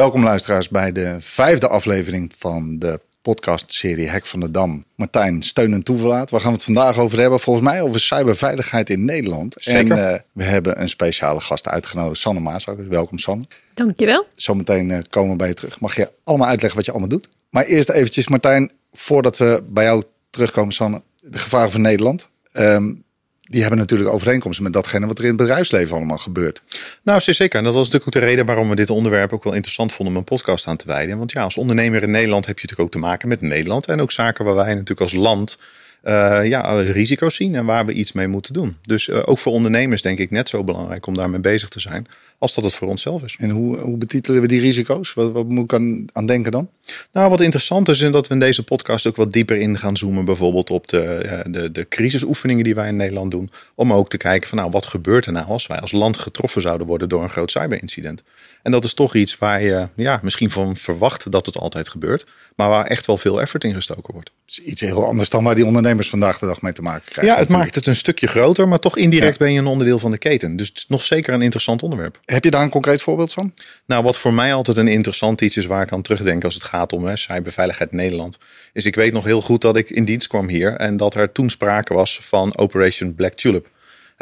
[0.00, 4.84] Welkom luisteraars bij de vijfde aflevering van de podcastserie Hek van de Dam.
[4.94, 6.30] Martijn, steun en toeverlaat.
[6.30, 7.40] Waar gaan we het vandaag over hebben?
[7.40, 9.56] Volgens mij over cyberveiligheid in Nederland.
[9.58, 9.96] Zeker.
[9.96, 12.88] En uh, we hebben een speciale gast uitgenodigd, Sanne Maasakkers.
[12.88, 13.44] Welkom Sanne.
[13.74, 14.26] Dankjewel.
[14.34, 15.80] Zometeen uh, komen we bij je terug.
[15.80, 17.28] Mag je allemaal uitleggen wat je allemaal doet?
[17.50, 21.02] Maar eerst eventjes Martijn, voordat we bij jou terugkomen Sanne.
[21.20, 22.28] De gevaren van Nederland.
[22.52, 23.04] Um,
[23.50, 26.62] die hebben natuurlijk overeenkomsten met datgene wat er in het bedrijfsleven allemaal gebeurt.
[27.02, 27.58] Nou, zeker.
[27.58, 30.14] En dat was natuurlijk ook de reden waarom we dit onderwerp ook wel interessant vonden
[30.14, 31.18] om een podcast aan te wijden.
[31.18, 33.86] Want ja, als ondernemer in Nederland heb je natuurlijk ook te maken met Nederland.
[33.86, 35.58] En ook zaken waar wij natuurlijk als land
[36.04, 38.76] uh, ja, risico's zien en waar we iets mee moeten doen.
[38.82, 42.06] Dus uh, ook voor ondernemers denk ik net zo belangrijk om daarmee bezig te zijn
[42.40, 43.36] als dat het voor onszelf is.
[43.38, 45.14] En hoe, hoe betitelen we die risico's?
[45.14, 46.68] Wat, wat moet ik aan, aan, denken dan?
[47.12, 49.96] Nou, wat interessant is, is dat we in deze podcast ook wat dieper in gaan
[49.96, 53.50] zoomen, bijvoorbeeld op de, de, de crisisoefeningen die wij in Nederland doen.
[53.74, 56.62] Om ook te kijken van nou, wat gebeurt er nou als wij als land getroffen
[56.62, 58.22] zouden worden door een groot cyberincident.
[58.62, 62.26] En dat is toch iets waar je ja, misschien van verwacht dat het altijd gebeurt,
[62.56, 64.30] maar waar echt wel veel effort in gestoken wordt.
[64.46, 67.24] is iets heel anders dan waar die ondernemers vandaag de dag mee te maken krijgen.
[67.24, 67.62] Ja, het natuurlijk.
[67.62, 69.44] maakt het een stukje groter, maar toch indirect ja.
[69.44, 70.56] ben je een onderdeel van de keten.
[70.56, 72.20] Dus het is nog zeker een interessant onderwerp.
[72.30, 73.54] Heb je daar een concreet voorbeeld van?
[73.86, 76.64] Nou, wat voor mij altijd een interessant iets is waar ik aan terugdenk als het
[76.64, 78.38] gaat om hè, cyberveiligheid Nederland,
[78.72, 81.32] is ik weet nog heel goed dat ik in dienst kwam hier en dat er
[81.32, 83.68] toen sprake was van Operation Black Tulip.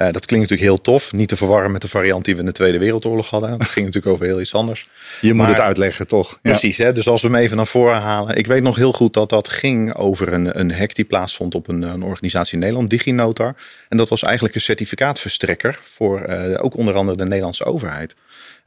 [0.00, 1.12] Uh, dat klinkt natuurlijk heel tof.
[1.12, 3.58] Niet te verwarren met de variant die we in de Tweede Wereldoorlog hadden.
[3.58, 4.88] Dat ging natuurlijk over heel iets anders.
[5.20, 6.30] Je moet het uitleggen, toch?
[6.30, 6.38] Ja.
[6.50, 6.78] Precies.
[6.78, 6.92] Hè?
[6.92, 8.36] Dus als we hem even naar voren halen.
[8.36, 11.68] Ik weet nog heel goed dat dat ging over een, een hack die plaatsvond op
[11.68, 13.54] een, een organisatie in Nederland, DigiNotar.
[13.88, 18.14] En dat was eigenlijk een certificaatverstrekker voor uh, ook onder andere de Nederlandse overheid.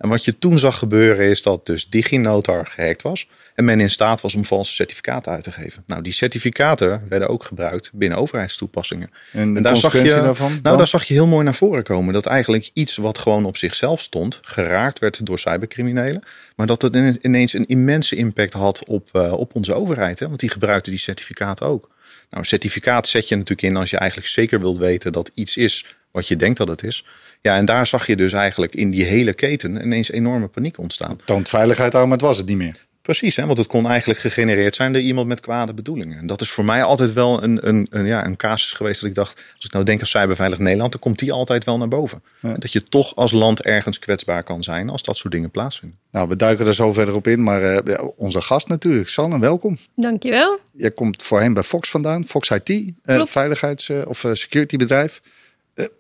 [0.02, 3.27] En wat je toen zag gebeuren is dat dus DigiNotar gehackt was.
[3.55, 5.83] En men in staat was om valse certificaten uit te geven.
[5.88, 9.09] Nou, die certificaten werden ook gebruikt binnen overheidstoepassingen.
[9.31, 12.13] En, en daar, zag je, daarvan, nou, daar zag je heel mooi naar voren komen.
[12.13, 16.23] Dat eigenlijk iets wat gewoon op zichzelf stond, geraakt werd door cybercriminelen.
[16.55, 20.19] Maar dat het ineens een immense impact had op, uh, op onze overheid.
[20.19, 20.27] Hè?
[20.27, 21.89] Want die gebruikten die certificaten ook.
[22.29, 25.57] Nou, een certificaat zet je natuurlijk in als je eigenlijk zeker wilt weten dat iets
[25.57, 27.06] is wat je denkt dat het is.
[27.41, 31.18] Ja, en daar zag je dus eigenlijk in die hele keten ineens enorme paniek ontstaan.
[31.25, 32.90] Toont veiligheid aan, maar het was het niet meer.
[33.02, 36.18] Precies, hè, want het kon eigenlijk gegenereerd zijn door iemand met kwade bedoelingen.
[36.18, 39.09] En dat is voor mij altijd wel een, een, een, ja, een casus geweest dat
[39.09, 41.88] ik dacht, als ik nou denk aan cyberveilig Nederland, dan komt die altijd wel naar
[41.88, 42.24] boven.
[42.41, 42.53] Ja.
[42.53, 46.00] Dat je toch als land ergens kwetsbaar kan zijn als dat soort dingen plaatsvinden.
[46.12, 49.78] Nou, we duiken er zo verder op in, maar uh, onze gast natuurlijk, Sanne, welkom.
[49.96, 50.59] Dankjewel.
[50.72, 55.22] Je komt voorheen bij Fox vandaan, Fox IT, uh, veiligheids- uh, of security bedrijf.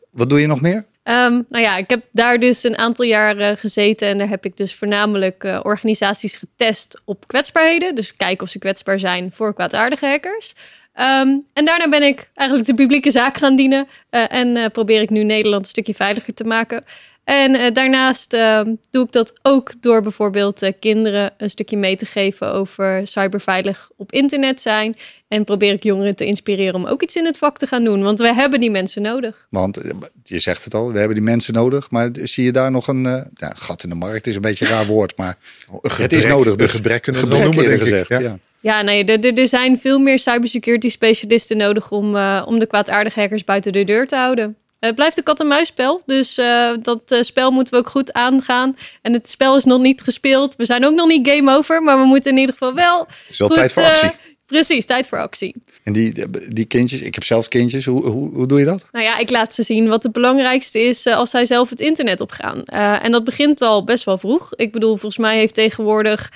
[0.09, 0.85] wat doe je nog meer?
[1.03, 4.57] Um, nou ja, ik heb daar dus een aantal jaren gezeten en daar heb ik
[4.57, 7.95] dus voornamelijk uh, organisaties getest op kwetsbaarheden.
[7.95, 10.53] Dus kijken of ze kwetsbaar zijn voor kwaadaardige hackers.
[10.95, 15.01] Um, en daarna ben ik eigenlijk de publieke zaak gaan dienen uh, en uh, probeer
[15.01, 16.83] ik nu Nederland een stukje veiliger te maken.
[17.31, 21.95] En uh, daarnaast uh, doe ik dat ook door bijvoorbeeld uh, kinderen een stukje mee
[21.95, 24.95] te geven over cyberveilig op internet zijn.
[25.27, 28.03] En probeer ik jongeren te inspireren om ook iets in het vak te gaan doen.
[28.03, 29.47] Want we hebben die mensen nodig.
[29.49, 29.79] Want
[30.23, 31.91] je zegt het al, we hebben die mensen nodig.
[31.91, 33.03] Maar zie je daar nog een
[33.33, 34.27] ja, gat in de markt?
[34.27, 35.37] is een beetje een raar woord, maar
[35.67, 36.55] gebrek, het is nodig.
[36.55, 38.09] De gebrek kunnen wel noemen, denk gezegd.
[38.09, 38.23] Ik, ja.
[38.23, 38.39] ja.
[38.59, 43.19] Ja, nee, er, er zijn veel meer cybersecurity specialisten nodig om, uh, om de kwaadaardige
[43.19, 44.55] hackers buiten de deur te houden.
[44.87, 48.77] Het blijft een kat-en-muisspel, dus uh, dat uh, spel moeten we ook goed aangaan.
[49.01, 50.55] En het spel is nog niet gespeeld.
[50.55, 52.99] We zijn ook nog niet game over, maar we moeten in ieder geval wel.
[52.99, 54.09] Het is wel goed, tijd voor actie.
[54.45, 55.55] Precies, tijd voor actie.
[55.83, 58.87] En die, die kindjes, ik heb zelf kindjes, hoe, hoe, hoe doe je dat?
[58.91, 62.21] Nou ja, ik laat ze zien wat het belangrijkste is als zij zelf het internet
[62.21, 62.63] opgaan.
[62.65, 64.55] En dat begint al best wel vroeg.
[64.55, 66.31] Ik bedoel, volgens mij heeft tegenwoordig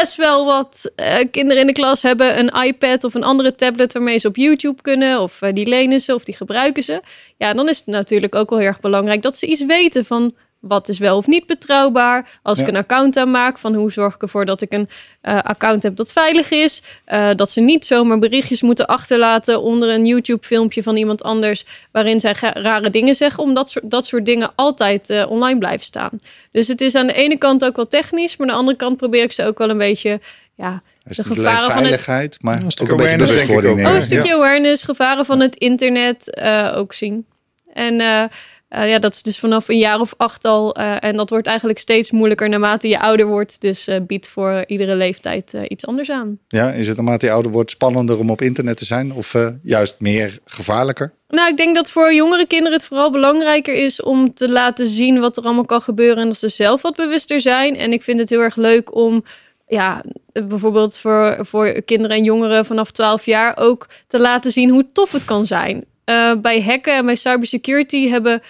[0.00, 3.92] best wel wat uh, kinderen in de klas hebben een iPad of een andere tablet
[3.92, 5.20] waarmee ze op YouTube kunnen.
[5.20, 7.02] Of uh, die lenen ze of die gebruiken ze.
[7.36, 10.34] Ja, dan is het natuurlijk ook wel heel erg belangrijk dat ze iets weten van
[10.68, 12.38] wat is wel of niet betrouwbaar.
[12.42, 12.64] Als ja.
[12.64, 14.88] ik een account aanmaak, van hoe zorg ik ervoor dat ik een
[15.22, 16.82] uh, account heb dat veilig is.
[17.12, 21.64] Uh, dat ze niet zomaar berichtjes moeten achterlaten onder een YouTube-filmpje van iemand anders.
[21.90, 26.20] waarin zij rare dingen zeggen, omdat soort, dat soort dingen altijd uh, online blijven staan.
[26.50, 28.96] Dus het is aan de ene kant ook wel technisch, maar aan de andere kant
[28.96, 30.20] probeer ik ze ook wel een beetje.
[30.56, 32.58] Ja, de gevaren veiligheid, van het...
[32.58, 33.86] maar een stuk ook een beetje bewustwording.
[33.86, 36.42] Oh, een stukje awareness, gevaren van het internet
[36.74, 37.26] ook zien.
[37.72, 38.30] En
[38.76, 40.78] uh, ja, dat is dus vanaf een jaar of acht al.
[40.78, 43.60] Uh, en dat wordt eigenlijk steeds moeilijker naarmate je ouder wordt.
[43.60, 46.38] Dus uh, biedt voor iedere leeftijd iets anders aan.
[46.48, 49.12] Ja, is het naarmate je ouder wordt spannender om op internet te zijn?
[49.12, 51.12] Of juist meer gevaarlijker?
[51.28, 55.20] Nou, ik denk dat voor jongere kinderen het vooral belangrijker is om te laten zien
[55.20, 56.16] wat er allemaal kan gebeuren.
[56.16, 57.76] En dat ze zelf wat bewuster zijn.
[57.76, 59.24] En ik vind het heel erg leuk om
[59.66, 64.86] ja, bijvoorbeeld voor, voor kinderen en jongeren vanaf 12 jaar ook te laten zien hoe
[64.92, 65.84] tof het kan zijn.
[66.10, 68.42] Uh, bij hacken en bij cybersecurity hebben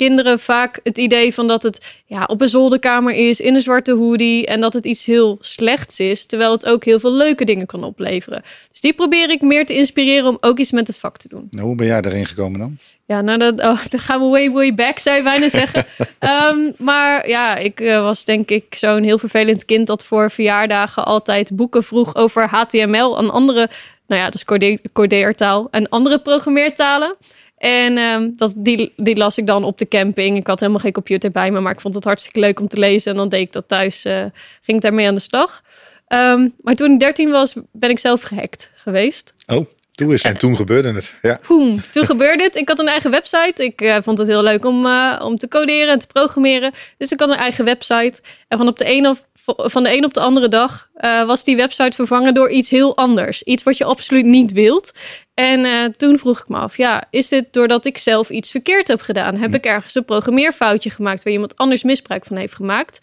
[0.00, 3.92] kinderen vaak het idee van dat het ja, op een zolderkamer is, in een zwarte
[3.92, 7.66] hoodie en dat het iets heel slechts is, terwijl het ook heel veel leuke dingen
[7.66, 8.42] kan opleveren.
[8.70, 11.46] Dus die probeer ik meer te inspireren om ook iets met het vak te doen.
[11.50, 12.78] Nou, hoe ben jij erin gekomen dan?
[13.06, 15.86] Ja, nou, dat, oh, dan gaan we way, way back, zou je bijna zeggen.
[16.18, 21.04] Ehm, maar ja, ik eh, was denk ik zo'n heel vervelend kind dat voor verjaardagen
[21.04, 23.68] altijd boeken vroeg over HTML en andere,
[24.06, 27.16] nou ja, dat is codeertaal en andere programmeertalen.
[27.60, 30.36] En ehm, dat, die, die las ik dan op de camping.
[30.36, 32.78] Ik had helemaal geen computer bij me, maar ik vond het hartstikke leuk om te
[32.78, 33.10] lezen.
[33.12, 34.24] En dan deed ik dat thuis, uh,
[34.62, 35.62] ging ik daarmee aan de slag.
[36.06, 39.34] Ehm, maar toen ik 13 was, ben ik zelf gehackt geweest.
[39.46, 39.66] Oh.
[40.08, 41.14] En toen gebeurde het.
[41.22, 41.40] Ja.
[41.48, 42.56] Boom, toen gebeurde het.
[42.56, 43.64] Ik had een eigen website.
[43.64, 46.72] Ik uh, vond het heel leuk om, uh, om te coderen en te programmeren.
[46.98, 48.20] Dus ik had een eigen website.
[48.48, 49.22] En van, op de, een of,
[49.56, 52.96] van de een op de andere dag uh, was die website vervangen door iets heel
[52.96, 53.42] anders.
[53.42, 54.92] Iets wat je absoluut niet wilt.
[55.34, 59.00] En toen vroeg ik me af, ja, is dit doordat ik zelf iets verkeerd heb
[59.00, 59.36] gedaan?
[59.36, 59.56] Heb hm.
[59.56, 62.98] ik ergens een programmeerfoutje gemaakt waar iemand anders misbruik van heeft gemaakt?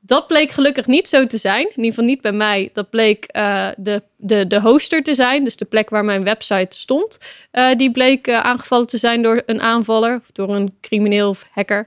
[0.00, 1.62] Dat bleek gelukkig niet zo te zijn.
[1.62, 2.70] In ieder geval niet bij mij.
[2.72, 5.44] Dat bleek uh, de, de, de hoster te zijn.
[5.44, 7.18] Dus de plek waar mijn website stond.
[7.52, 10.16] Uh, die bleek uh, aangevallen te zijn door een aanvaller.
[10.16, 11.86] Of door een crimineel of hacker.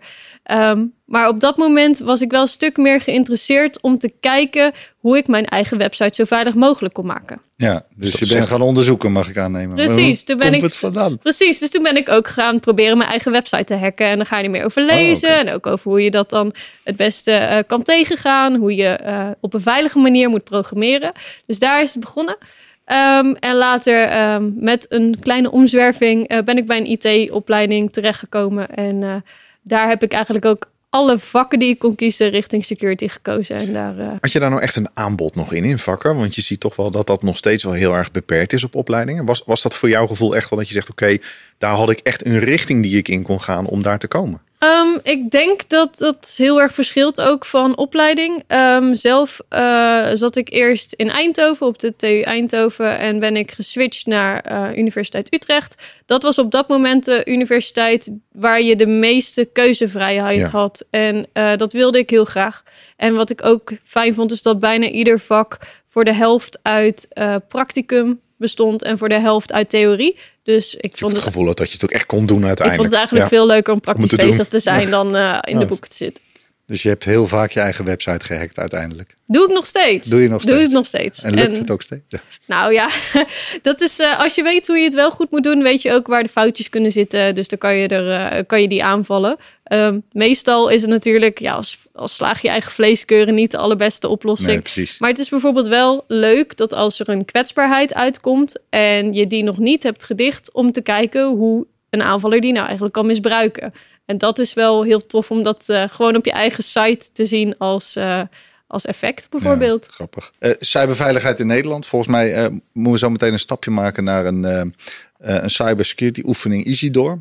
[0.51, 4.71] Um, maar op dat moment was ik wel een stuk meer geïnteresseerd om te kijken
[4.97, 7.41] hoe ik mijn eigen website zo veilig mogelijk kon maken.
[7.55, 9.75] Ja, dus je bent gaan onderzoeken, mag ik aannemen.
[9.75, 10.61] Precies, toen ben ik.
[10.61, 11.17] Het vandaan?
[11.17, 14.05] Precies, dus toen ben ik ook gaan proberen mijn eigen website te hacken.
[14.05, 15.29] En dan ga je er meer over lezen.
[15.29, 18.55] Oh, En ook over hoe je dat dan het beste uh, kan tegengaan.
[18.55, 21.11] Hoe je uh, op een veilige manier moet programmeren.
[21.45, 22.20] Dus daar is het begonnen.
[22.29, 28.69] Um, en later um, met een kleine omzwerving uh, ben ik bij een IT-opleiding terechtgekomen.
[28.69, 29.23] En
[29.61, 33.55] daar heb ik eigenlijk ook alle vakken die ik kon kiezen richting security gekozen.
[33.55, 34.11] En daar, uh...
[34.19, 36.15] Had je daar nou echt een aanbod nog in, in vakken?
[36.15, 38.75] Want je ziet toch wel dat dat nog steeds wel heel erg beperkt is op
[38.75, 39.25] opleidingen.
[39.25, 41.17] Was, was dat voor jouw gevoel echt wel dat je zegt, oké,
[41.57, 44.41] daar had ik echt een richting die ik in kon gaan om daar te komen?
[44.63, 48.43] Um, ik denk dat dat heel erg verschilt ook van opleiding.
[48.47, 53.51] Um, zelf uh, zat ik eerst in Eindhoven op de TU Eindhoven en ben ik
[53.51, 55.75] geswitcht naar uh, Universiteit Utrecht.
[56.05, 60.49] Dat was op dat moment de universiteit waar je de meeste keuzevrijheid ja.
[60.49, 60.85] had.
[60.89, 62.63] En uh, dat wilde ik heel graag.
[62.97, 65.57] En wat ik ook fijn vond, is dat bijna ieder vak
[65.87, 67.07] voor de helft uit
[67.47, 70.17] practicum bestond en voor de helft uit theorie.
[70.43, 72.73] Dus ik vond het gevoel dat je het ook echt kon doen uiteindelijk.
[72.73, 75.59] Ik vond het eigenlijk veel leuker om praktisch te bezig te zijn dan uh, in
[75.59, 76.23] de boeken te zitten.
[76.71, 79.15] Dus je hebt heel vaak je eigen website gehackt uiteindelijk.
[79.25, 80.07] Doe ik nog steeds.
[80.07, 80.55] Doe je nog steeds?
[80.55, 81.23] Doe het nog steeds.
[81.23, 82.03] En lukt het ook steeds?
[82.07, 82.19] Ja.
[82.45, 82.89] Nou ja,
[83.61, 85.91] dat is uh, als je weet hoe je het wel goed moet doen, weet je
[85.91, 87.35] ook waar de foutjes kunnen zitten.
[87.35, 89.37] Dus dan kan je, er, uh, kan je die aanvallen.
[89.73, 94.07] Um, meestal is het natuurlijk, ja, als, als slaag je eigen vleeskeuren niet de allerbeste
[94.07, 94.75] oplossing.
[94.75, 99.27] Nee, maar het is bijvoorbeeld wel leuk dat als er een kwetsbaarheid uitkomt en je
[99.27, 103.05] die nog niet hebt gedicht, om te kijken hoe een aanvaller die nou eigenlijk kan
[103.05, 103.73] misbruiken.
[104.05, 107.25] En dat is wel heel tof om dat uh, gewoon op je eigen site te
[107.25, 108.21] zien als, uh,
[108.67, 109.85] als effect bijvoorbeeld.
[109.85, 110.31] Ja, grappig.
[110.39, 111.85] Uh, cyberveiligheid in Nederland.
[111.85, 114.73] Volgens mij moeten we zo meteen een stapje maken naar een,
[115.21, 117.17] een cybersecurity oefening Isidor.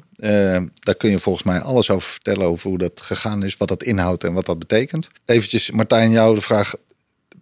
[0.74, 3.82] daar kun je volgens mij alles over vertellen over hoe dat gegaan is, wat dat
[3.82, 5.08] inhoudt en wat dat betekent.
[5.24, 6.74] Eventjes Martijn, jou de vraag.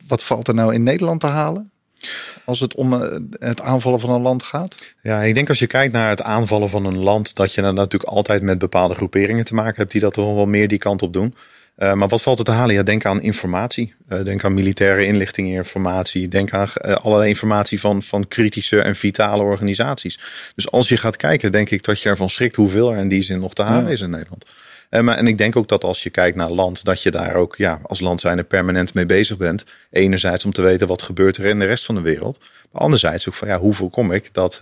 [0.06, 1.70] Wat valt er nou in Nederland te halen?
[2.44, 4.94] als het om eh, het aanvallen van een land gaat?
[5.02, 7.74] Ja, ik denk als je kijkt naar het aanvallen van een land, dat je dan
[7.74, 11.02] natuurlijk altijd met bepaalde groeperingen te maken hebt die dat toch wel meer die kant
[11.02, 11.34] op doen.
[11.78, 12.74] Uh, maar wat valt er te halen?
[12.74, 13.94] Ja, denk aan informatie.
[14.08, 16.28] Uh, denk aan militaire inlichting informatie.
[16.28, 20.20] Denk aan uh, allerlei informatie van, van kritische en vitale organisaties.
[20.54, 23.22] Dus als je gaat kijken, denk ik dat je ervan schrikt hoeveel er in die
[23.22, 23.90] zin nog te halen ja.
[23.90, 24.44] is in Nederland.
[24.90, 27.34] En, maar, en ik denk ook dat als je kijkt naar land, dat je daar
[27.34, 29.64] ook ja, als land zijn er permanent mee bezig bent.
[29.90, 32.38] Enerzijds om te weten wat gebeurt er in de rest van de wereld.
[32.72, 34.58] Maar anderzijds ook van ja, hoe voorkom ik dat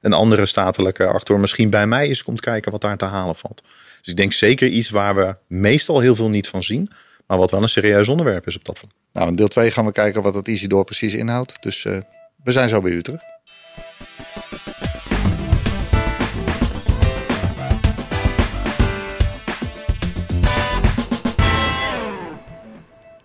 [0.00, 3.62] een andere statelijke actor misschien bij mij eens komt kijken wat daar te halen valt.
[4.04, 6.90] Dus ik denk zeker iets waar we meestal heel veel niet van zien.
[7.26, 8.90] Maar wat wel een serieus onderwerp is op dat vlak.
[9.12, 11.62] Nou, in deel 2 gaan we kijken wat dat Isidor precies inhoudt.
[11.62, 11.98] Dus uh,
[12.42, 13.20] we zijn zo bij u terug.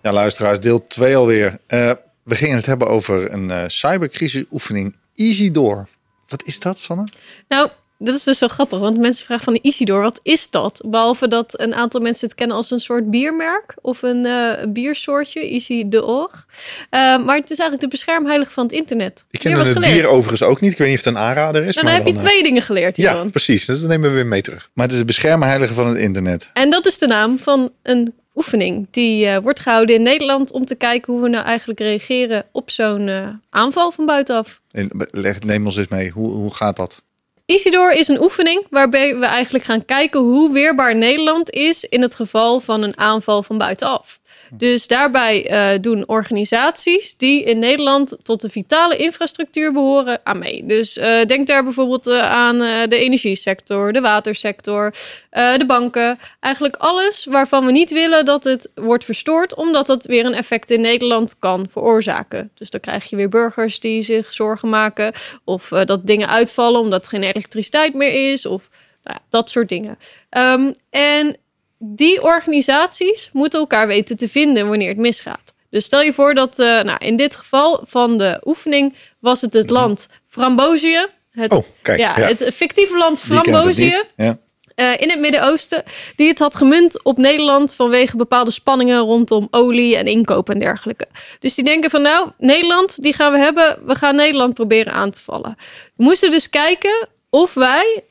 [0.02, 1.58] Ja, luisteraars, deel 2 alweer.
[1.68, 1.90] Uh,
[2.22, 5.88] we gingen het hebben over een uh, cybercrisisoefening Isidor.
[6.28, 7.04] Wat is dat, Sanne?
[7.48, 7.70] Nou,
[8.02, 10.82] dat is dus zo grappig, want mensen vragen van Isidor, wat is dat?
[10.86, 15.50] Behalve dat een aantal mensen het kennen als een soort biermerk of een uh, biersoortje,
[15.50, 16.30] Isidor.
[16.30, 19.24] Uh, maar het is eigenlijk de beschermheilige van het internet.
[19.30, 20.72] Ik ken het bier overigens ook niet.
[20.72, 21.74] Ik weet niet of het een aanrader is.
[21.74, 23.24] Nou, dan, maar dan heb je twee dingen geleerd hiervan.
[23.24, 23.64] Ja, precies.
[23.64, 24.70] Dus dat nemen we weer mee terug.
[24.72, 26.50] Maar het is de beschermheilige van het internet.
[26.52, 30.64] En dat is de naam van een oefening die uh, wordt gehouden in Nederland om
[30.64, 34.60] te kijken hoe we nou eigenlijk reageren op zo'n uh, aanval van buitenaf.
[34.70, 37.02] En leg, neem ons eens mee, hoe, hoe gaat dat?
[37.50, 42.14] Isidor is een oefening waarbij we eigenlijk gaan kijken hoe weerbaar Nederland is in het
[42.14, 44.19] geval van een aanval van buitenaf.
[44.52, 50.66] Dus daarbij uh, doen organisaties die in Nederland tot de vitale infrastructuur behoren aan mee.
[50.66, 54.92] Dus uh, denk daar bijvoorbeeld uh, aan de energiesector, de watersector,
[55.30, 56.18] de banken.
[56.40, 60.70] Eigenlijk alles waarvan we niet willen dat het wordt verstoord, omdat dat weer een effect
[60.70, 62.50] in Nederland kan veroorzaken.
[62.54, 65.12] Dus dan krijg je weer burgers die zich zorgen maken,
[65.44, 68.68] of dat dingen uitvallen omdat er geen elektriciteit meer is, of
[69.04, 69.98] nou, dat soort dingen.
[70.30, 71.36] Um, en
[71.82, 75.54] die organisaties moeten elkaar weten te vinden wanneer het misgaat.
[75.70, 79.52] Dus stel je voor dat, uh, nou, in dit geval van de oefening was het
[79.52, 79.74] het mhm.
[79.74, 81.06] land Frambozië.
[81.30, 84.02] Het, oh, kijk, ja, het fictieve land Frambozië.
[84.16, 84.38] Ja.
[84.76, 85.82] Uh, in het Midden-Oosten,
[86.16, 91.06] die het had gemunt op Nederland vanwege bepaalde spanningen rondom olie en inkoop en dergelijke.
[91.38, 95.10] Dus die denken van nou, Nederland, die gaan we hebben, we gaan Nederland proberen aan
[95.10, 95.54] te vallen.
[95.96, 98.02] We moesten dus kijken of wij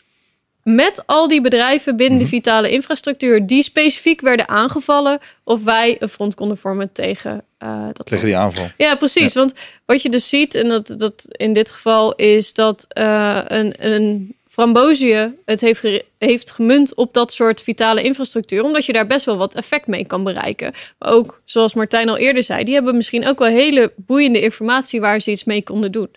[0.75, 2.33] met al die bedrijven binnen de mhm.
[2.33, 8.05] vitale infrastructuur die specifiek werden aangevallen, of wij een front konden vormen tegen uh, dat.
[8.05, 8.69] Tegen die aanval.
[8.77, 9.33] Ja, precies.
[9.33, 9.53] Want
[9.85, 14.35] wat je dus ziet, en dat, dat in dit geval is dat uh, een, een
[14.47, 15.81] Frambozië het heeft,
[16.17, 20.05] heeft gemunt op dat soort vitale infrastructuur, omdat je daar best wel wat effect mee
[20.05, 20.73] kan bereiken.
[20.97, 24.99] Maar ook, zoals Martijn al eerder zei, die hebben misschien ook wel hele boeiende informatie
[24.99, 26.09] waar ze iets mee konden doen.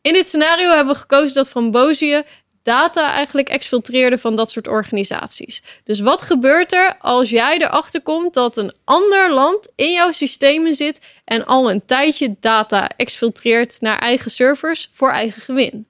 [0.00, 2.22] In dit scenario hebben we gekozen dat Frambozië
[2.66, 5.62] data eigenlijk exfiltreerde van dat soort organisaties.
[5.84, 10.74] Dus wat gebeurt er als jij erachter komt dat een ander land in jouw systemen
[10.74, 15.86] zit en al een tijdje data exfiltreert naar eigen servers voor eigen gewin?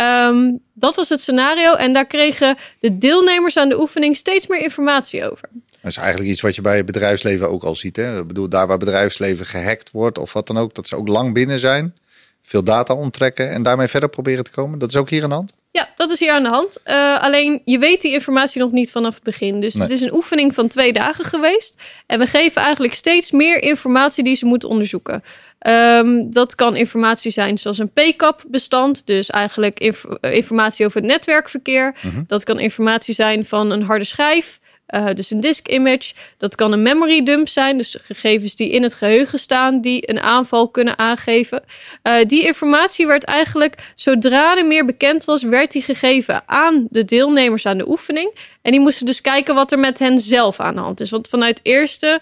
[0.00, 4.60] Um, dat was het scenario en daar kregen de deelnemers aan de oefening steeds meer
[4.60, 5.48] informatie over.
[5.82, 7.96] Dat is eigenlijk iets wat je bij het bedrijfsleven ook al ziet.
[7.96, 8.18] Hè?
[8.20, 11.34] Ik bedoel, daar waar bedrijfsleven gehackt wordt of wat dan ook, dat ze ook lang
[11.34, 11.94] binnen zijn,
[12.42, 14.78] veel data onttrekken en daarmee verder proberen te komen.
[14.78, 15.52] Dat is ook hier aan de hand.
[15.72, 16.78] Ja, dat is hier aan de hand.
[16.86, 19.60] Uh, alleen je weet die informatie nog niet vanaf het begin.
[19.60, 21.82] Dus het is een oefening van twee dagen geweest.
[22.06, 25.22] En we geven eigenlijk steeds meer informatie die ze moeten onderzoeken.
[25.68, 31.94] Um, dat kan informatie zijn zoals een PCAP-bestand, dus eigenlijk inf informatie over het netwerkverkeer.
[32.02, 32.22] Mhm.
[32.26, 34.59] Dat kan informatie zijn van een harde schijf.
[34.94, 36.12] Uh, dus een disk image.
[36.36, 40.20] Dat kan een memory dump zijn, dus gegevens die in het geheugen staan, die een
[40.20, 41.62] aanval kunnen aangeven.
[42.02, 47.04] Uh, die informatie werd eigenlijk, zodra er meer bekend was, werd die gegeven aan de
[47.04, 48.34] deelnemers aan de oefening.
[48.62, 51.10] En die moesten dus kijken wat er met hen zelf aan de hand is.
[51.10, 52.20] Want vanuit eerste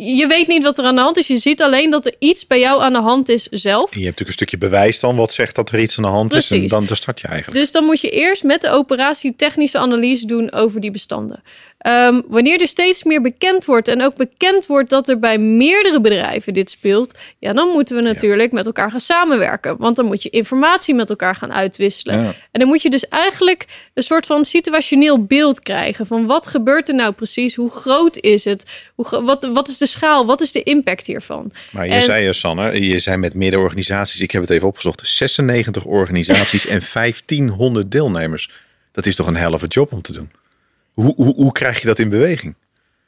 [0.00, 1.26] je weet niet wat er aan de hand is.
[1.26, 3.92] Je ziet alleen dat er iets bij jou aan de hand is zelf.
[3.92, 6.10] En je hebt natuurlijk een stukje bewijs dan wat zegt dat er iets aan de
[6.10, 6.50] hand is.
[6.50, 7.60] En dan, dan start je eigenlijk.
[7.60, 11.42] Dus dan moet je eerst met de operatie technische analyse doen over die bestanden.
[11.86, 16.00] Um, wanneer er steeds meer bekend wordt en ook bekend wordt dat er bij meerdere
[16.00, 19.76] bedrijven dit speelt, ja, dan moeten we natuurlijk met elkaar gaan samenwerken.
[19.76, 22.34] Want dan moet je informatie met elkaar gaan uitwisselen.
[22.50, 26.88] En dan moet je dus eigenlijk een soort van situationeel beeld krijgen van wat gebeurt
[26.88, 27.54] er nou precies?
[27.54, 28.64] Hoe groot is het?
[28.94, 30.26] Hoe, wat, wat is de schaal?
[30.26, 31.52] Wat is de impact hiervan?
[31.70, 35.84] Maar je zei, Sanne, je zei met meerdere organisaties, ik heb het even opgezocht, 96
[35.84, 38.50] organisaties en 1500 deelnemers.
[38.92, 40.30] Dat is toch een helft job om te doen?
[40.92, 42.54] Hoe, hoe, hoe krijg je dat in beweging?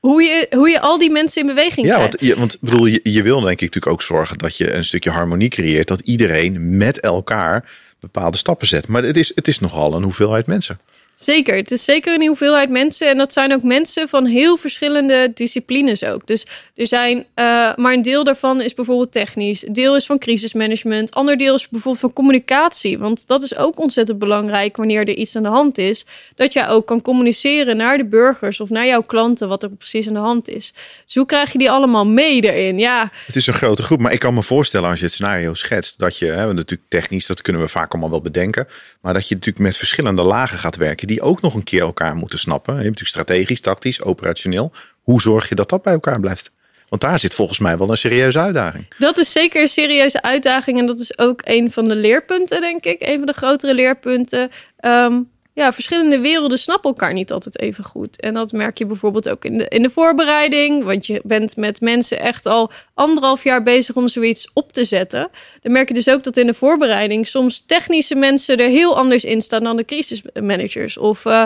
[0.01, 2.21] Hoe je, hoe je al die mensen in beweging ja, krijgt.
[2.21, 4.85] Want, je, want bedoel, je, je wil denk ik natuurlijk ook zorgen dat je een
[4.85, 5.89] stukje harmonie creëert.
[5.89, 7.71] Dat iedereen met elkaar
[8.01, 8.89] bepaalde stappen zet.
[8.89, 10.81] Maar het is, het is nogal een hoeveelheid mensen.
[11.23, 13.09] Zeker, het is zeker een hoeveelheid mensen.
[13.09, 16.27] En dat zijn ook mensen van heel verschillende disciplines ook.
[16.27, 17.25] Dus er zijn, uh,
[17.77, 19.61] maar een deel daarvan is bijvoorbeeld technisch.
[19.61, 21.13] Deel is van crisismanagement.
[21.13, 22.99] Ander deel is bijvoorbeeld van communicatie.
[22.99, 26.05] Want dat is ook ontzettend belangrijk wanneer er iets aan de hand is.
[26.35, 30.09] Dat jij ook kan communiceren naar de burgers of naar jouw klanten wat er precies
[30.09, 30.73] aan de hand is.
[31.05, 32.79] Dus hoe krijg je die allemaal mee erin?
[32.79, 33.11] Ja.
[33.27, 35.99] Het is een grote groep, maar ik kan me voorstellen als je het scenario schetst
[35.99, 38.67] dat je, hè, natuurlijk technisch, dat kunnen we vaak allemaal wel bedenken.
[39.01, 42.17] Maar dat je natuurlijk met verschillende lagen gaat werken die ook nog een keer elkaar
[42.17, 42.75] moeten snappen.
[42.75, 44.73] Je hebt natuurlijk strategisch, tactisch, operationeel.
[45.03, 46.51] Hoe zorg je dat dat bij elkaar blijft?
[46.89, 48.95] Want daar zit volgens mij wel een serieuze uitdaging.
[48.99, 50.79] Dat is zeker een serieuze uitdaging.
[50.79, 52.97] En dat is ook een van de leerpunten, denk ik.
[53.01, 54.51] Een van de grotere leerpunten.
[54.85, 58.21] Um, ja, verschillende werelden snappen elkaar niet altijd even goed.
[58.21, 60.85] En dat merk je bijvoorbeeld ook in de, in de voorbereiding.
[60.85, 65.31] Want je bent met mensen echt al anderhalf jaar bezig om zoiets op te zetten.
[65.63, 69.25] Dan merk je dus ook dat in de voorbereiding soms technische mensen er heel anders
[69.25, 70.99] in staan dan de crisismanagers.
[70.99, 71.45] Of uh,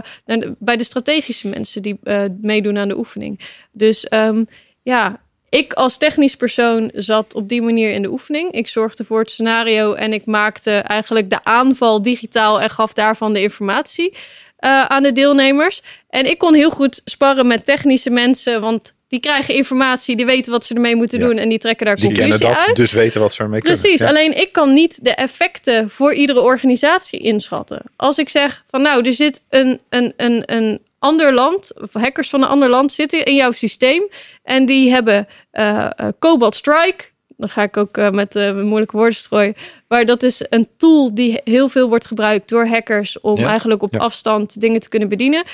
[0.58, 3.40] bij de strategische mensen die uh, meedoen aan de oefening.
[3.72, 4.46] Dus um,
[4.82, 5.23] ja,
[5.56, 8.52] ik als technisch persoon zat op die manier in de oefening.
[8.52, 13.32] Ik zorgde voor het scenario en ik maakte eigenlijk de aanval digitaal en gaf daarvan
[13.32, 15.82] de informatie uh, aan de deelnemers.
[16.08, 20.52] En ik kon heel goed sparren met technische mensen, want die krijgen informatie, die weten
[20.52, 21.26] wat ze ermee moeten Ja.
[21.26, 22.76] doen en die trekken daar Die kennen conclusie dat, uit.
[22.76, 23.80] dus weten wat ze ermee kunnen.
[23.80, 24.08] Precies, Ja.
[24.08, 27.82] alleen ik kan niet de effecten voor iedere organisatie inschatten.
[27.96, 32.30] Als ik zeg van nou, er zit een, een, een, een ander land, of hackers
[32.30, 34.08] van een ander land zitten in jouw systeem
[34.42, 37.04] en die hebben eh, eh, Cobalt Strike.
[37.36, 39.54] Dan ga ik ook eh, met eh, moeilijke woorden strooien.
[39.88, 43.48] Maar dat is een tool die heel veel wordt gebruikt door hackers om Ja.
[43.48, 43.98] eigenlijk op Ja.
[43.98, 45.44] afstand dingen te kunnen bedienen.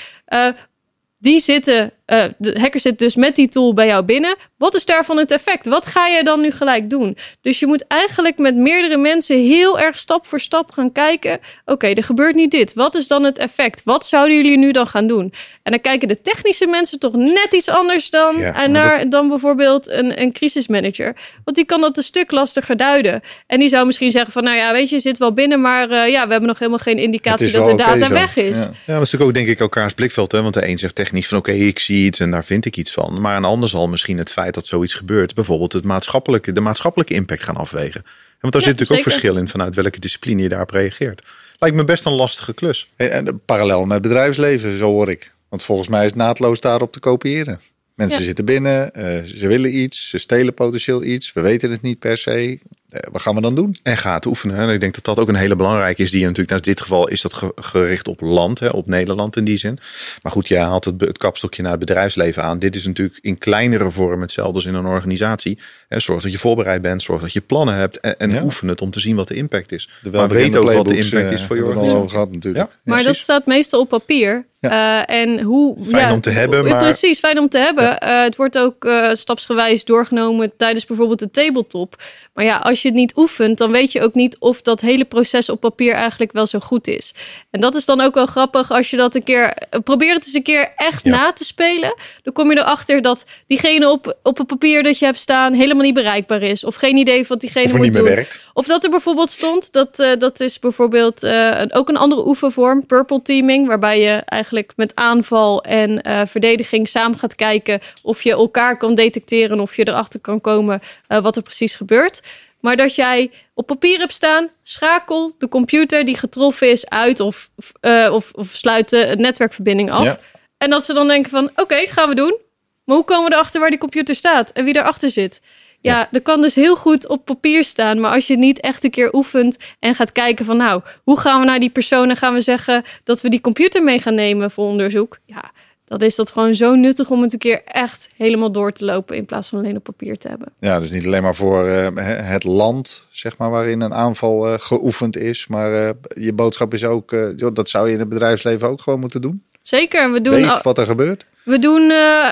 [1.19, 4.35] Die zitten, eh, de hacker zit dus met die tool bij jou binnen.
[4.57, 5.67] Wat is daarvan het effect?
[5.67, 7.17] Wat ga je dan nu gelijk doen?
[7.41, 11.39] Dus je moet eigenlijk met meerdere mensen heel erg stap voor stap gaan kijken.
[11.65, 12.73] Oké, er gebeurt niet dit.
[12.73, 13.81] Wat is dan het effect?
[13.83, 15.33] Wat zouden jullie nu dan gaan doen?
[15.63, 19.09] En dan kijken de technische mensen toch net iets anders dan, Ja, en maar naar,
[19.09, 21.15] dan bijvoorbeeld een, een crisismanager.
[21.43, 23.21] Want die kan dat een stuk lastiger duiden.
[23.47, 25.89] En die zou misschien zeggen van, nou ja, weet je, je zit wel binnen, maar
[25.89, 28.13] eh, ja, we hebben nog helemaal geen indicatie dat de data zo.
[28.13, 28.57] weg is.
[28.57, 28.61] Ja.
[28.61, 30.31] Ja, maar dat is natuurlijk ook denk ik elkaars blikveld.
[30.31, 30.41] Hè?
[30.41, 32.91] Want de een zegt technisch van oké, ik zie iets en daar vind ik iets
[32.91, 33.21] van.
[33.21, 37.13] Maar een ander zal misschien het feit dat zoiets gebeurt, bijvoorbeeld het maatschappelijke, de maatschappelijke
[37.13, 38.01] impact gaan afwegen.
[38.03, 41.21] En want daar Ja, zit natuurlijk ook verschil in vanuit welke discipline je daarop reageert.
[41.59, 42.89] Lijkt me best een lastige klus.
[42.95, 45.31] En, parallel met bedrijfsleven, zo hoor ik.
[45.49, 47.59] Want volgens mij is het naadloos daarop te kopiëren.
[47.95, 48.25] Mensen Ja.
[48.25, 51.33] zitten binnen, eh, ze willen iets, ze stelen potentieel iets.
[51.33, 52.59] We weten het niet per se.
[52.91, 53.75] Eh, wat gaan we dan doen?
[53.83, 54.57] En gaat oefenen.
[54.57, 56.11] En ik denk dat dat ook een hele belangrijke is.
[56.11, 58.87] Die je natuurlijk, nou in dit geval is dat ge- gericht op land, hè, op
[58.87, 59.77] Nederland in die zin.
[60.21, 62.59] Maar goed, jij haalt het, het kapstokje naar het bedrijfsleven aan.
[62.59, 65.59] Dit is natuurlijk in kleinere vorm hetzelfde als in een organisatie.
[65.87, 67.99] En zorg dat je voorbereid bent, zorg dat je plannen hebt.
[67.99, 68.43] En, en Ja.
[68.43, 69.89] oefen het om te zien wat de impact is.
[70.01, 72.01] De maar weet ook wat de impact eh, is voor je hebben we het al
[72.01, 72.09] organisatie.
[72.09, 72.69] gehad natuurlijk.
[72.71, 72.77] Ja.
[72.83, 74.45] Maar dat staat meestal op papier.
[74.59, 77.99] Eh, en hoe, Fijn om te hebben, maar- Precies, fijn om te hebben.
[77.99, 82.03] Eh, het wordt ook eh, stapsgewijs doorgenomen tijdens bijvoorbeeld de tabletop.
[82.33, 85.05] Maar ja, als je het niet oefent, dan weet je ook niet of dat hele
[85.05, 87.13] proces op papier eigenlijk wel zo goed is.
[87.51, 89.53] En dat is dan ook wel grappig als je dat een keer...
[89.53, 91.09] eh, probeer het eens een keer echt Ja.
[91.11, 91.95] na te spelen.
[92.23, 95.83] Dan kom je erachter dat diegene op, op het papier dat je hebt staan helemaal
[95.83, 96.63] niet bereikbaar is.
[96.63, 98.03] Of geen idee van wat diegene Of moet doen.
[98.03, 98.41] werkt.
[98.53, 102.85] Of dat er bijvoorbeeld stond, dat, eh, dat is bijvoorbeeld eh, ook een andere oefenvorm,
[102.85, 108.77] purple teaming, waarbij je eigenlijk met aanval en verdediging samen gaat kijken of je elkaar
[108.77, 112.21] kan detecteren, of je erachter kan komen wat er precies gebeurt.
[112.61, 117.49] Maar dat jij op papier hebt staan, schakel de computer die getroffen is uit of,
[117.79, 120.03] eh, of, of sluit de netwerkverbinding af.
[120.03, 120.19] Ja.
[120.57, 122.35] En dat ze dan denken van, oké, gaan we doen.
[122.83, 125.41] Maar hoe komen we erachter waar die computer staat en wie erachter zit?
[125.81, 127.99] Ja, dat kan dus heel goed op papier staan.
[127.99, 130.57] Maar als je het niet echt een keer oefent en gaat kijken van...
[130.57, 132.83] nou, hoe gaan we naar die persoon en gaan we zeggen...
[133.03, 135.17] dat we die computer mee gaan nemen voor onderzoek?
[135.25, 135.51] Ja,
[135.97, 139.15] dan is dat gewoon zo nuttig om het een keer echt helemaal door te lopen...
[139.15, 140.47] in plaats van alleen op papier te hebben.
[140.59, 141.87] Ja, dus niet alleen maar voor eh,
[142.29, 145.47] het land, zeg maar, waarin een aanval eh, geoefend is.
[145.47, 145.89] Maar eh,
[146.23, 149.43] je boodschap is ook, joh, dat zou je in het bedrijfsleven ook gewoon moeten doen.
[149.61, 151.25] Zeker, we doen, Weet wat er gebeurt.
[151.43, 151.91] we doen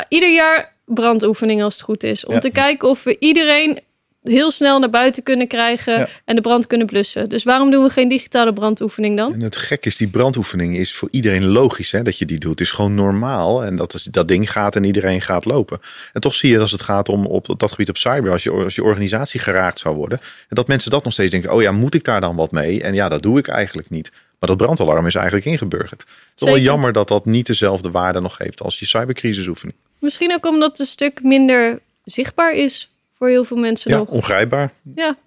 [0.09, 2.25] ieder jaar brandoefeningen als het goed is.
[2.25, 2.39] Om Ja.
[2.39, 3.79] te kijken of we iedereen
[4.23, 5.99] heel snel naar buiten kunnen krijgen...
[5.99, 6.07] Ja.
[6.25, 7.29] en de brand kunnen blussen.
[7.29, 9.33] Dus waarom doen we geen digitale brandoefening dan?
[9.33, 12.49] En het gek is, die brandoefening is voor iedereen logisch hè, dat je die doet.
[12.51, 15.79] Het is gewoon normaal en dat, dat ding gaat en iedereen gaat lopen.
[16.13, 18.51] En toch zie je als het gaat om op dat gebied op cyber, als je,
[18.51, 21.71] als je organisatie geraakt zou worden, en dat mensen dat nog steeds denken, oh ja,
[21.71, 22.83] moet ik daar dan wat mee?
[22.83, 24.11] En ja, dat doe ik eigenlijk niet.
[24.39, 26.01] Maar dat brandalarm is eigenlijk ingeburgerd.
[26.01, 29.77] Het is wel jammer dat dat niet dezelfde waarde nog heeft als je cybercrisisoefening.
[29.99, 34.07] Misschien ook omdat het een stuk minder zichtbaar is voor heel veel mensen Ja, nog.
[34.07, 34.73] ongrijpbaar.
[34.95, 35.17] Ja.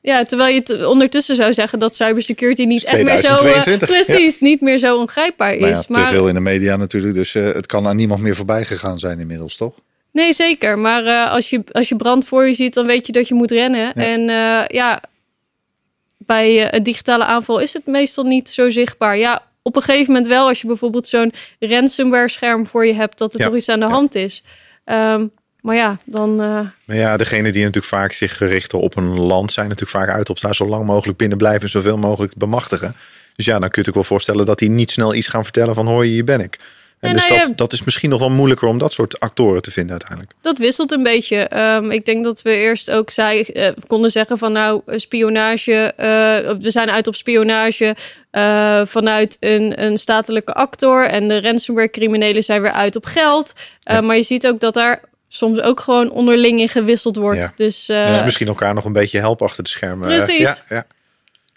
[0.00, 3.28] Ja, terwijl je het ondertussen zou zeggen dat cybersecurity niet Is echt meer zo...
[3.34, 5.60] eh, 2022, precies, niet meer zo ongrijpbaar is.
[5.60, 7.14] Nou ja, te maar, veel in de media natuurlijk.
[7.14, 9.74] Dus eh, het kan aan niemand meer voorbij gegaan zijn inmiddels, toch?
[10.10, 10.78] Nee, zeker.
[10.78, 13.34] Maar eh, als, je, als je brand voor je ziet, dan weet je dat je
[13.34, 13.92] moet rennen.
[13.94, 15.02] En eh, ja,
[16.18, 19.16] bij een digitale aanval is het meestal niet zo zichtbaar.
[19.16, 23.18] Ja, op een gegeven moment wel als je bijvoorbeeld zo'n ransomware scherm voor je hebt...
[23.18, 23.92] dat er Ja, toch iets aan de ja.
[23.92, 24.42] hand is.
[24.84, 25.26] Ehm,
[25.64, 26.40] maar ja, dan...
[26.40, 30.16] eh, Maar ja, degene die natuurlijk vaak zich richten op een land zijn natuurlijk vaak
[30.16, 32.94] uit op daar zo lang mogelijk binnen blijven en zoveel mogelijk bemachtigen.
[33.36, 35.74] Dus ja, dan kun je natuurlijk wel voorstellen dat die niet snel iets gaan vertellen
[35.74, 36.58] van hoor je, hier ben ik.
[37.00, 37.46] En Ja, dus nou ja.
[37.46, 40.32] dat, dat is misschien nog wel moeilijker om dat soort actoren te vinden uiteindelijk.
[40.40, 41.36] Dat wisselt een beetje.
[41.36, 45.92] Ehm, ik denk dat we eerst ook zei, eh, konden zeggen van nou, spionage.
[45.96, 46.06] eh,
[46.60, 47.96] we zijn uit op spionage
[48.84, 51.06] vanuit een, een statelijke actor.
[51.06, 53.52] En de ransomware criminelen zijn weer uit op geld.
[53.80, 54.00] Ja.
[54.00, 55.00] Maar je ziet ook dat daar
[55.34, 57.38] soms ook gewoon onderling in gewisseld wordt.
[57.38, 57.52] Ja.
[57.56, 60.08] Dus eh, dus misschien elkaar nog een beetje helpen achter de schermen.
[60.08, 60.38] Precies.
[60.38, 60.86] Ja, ja.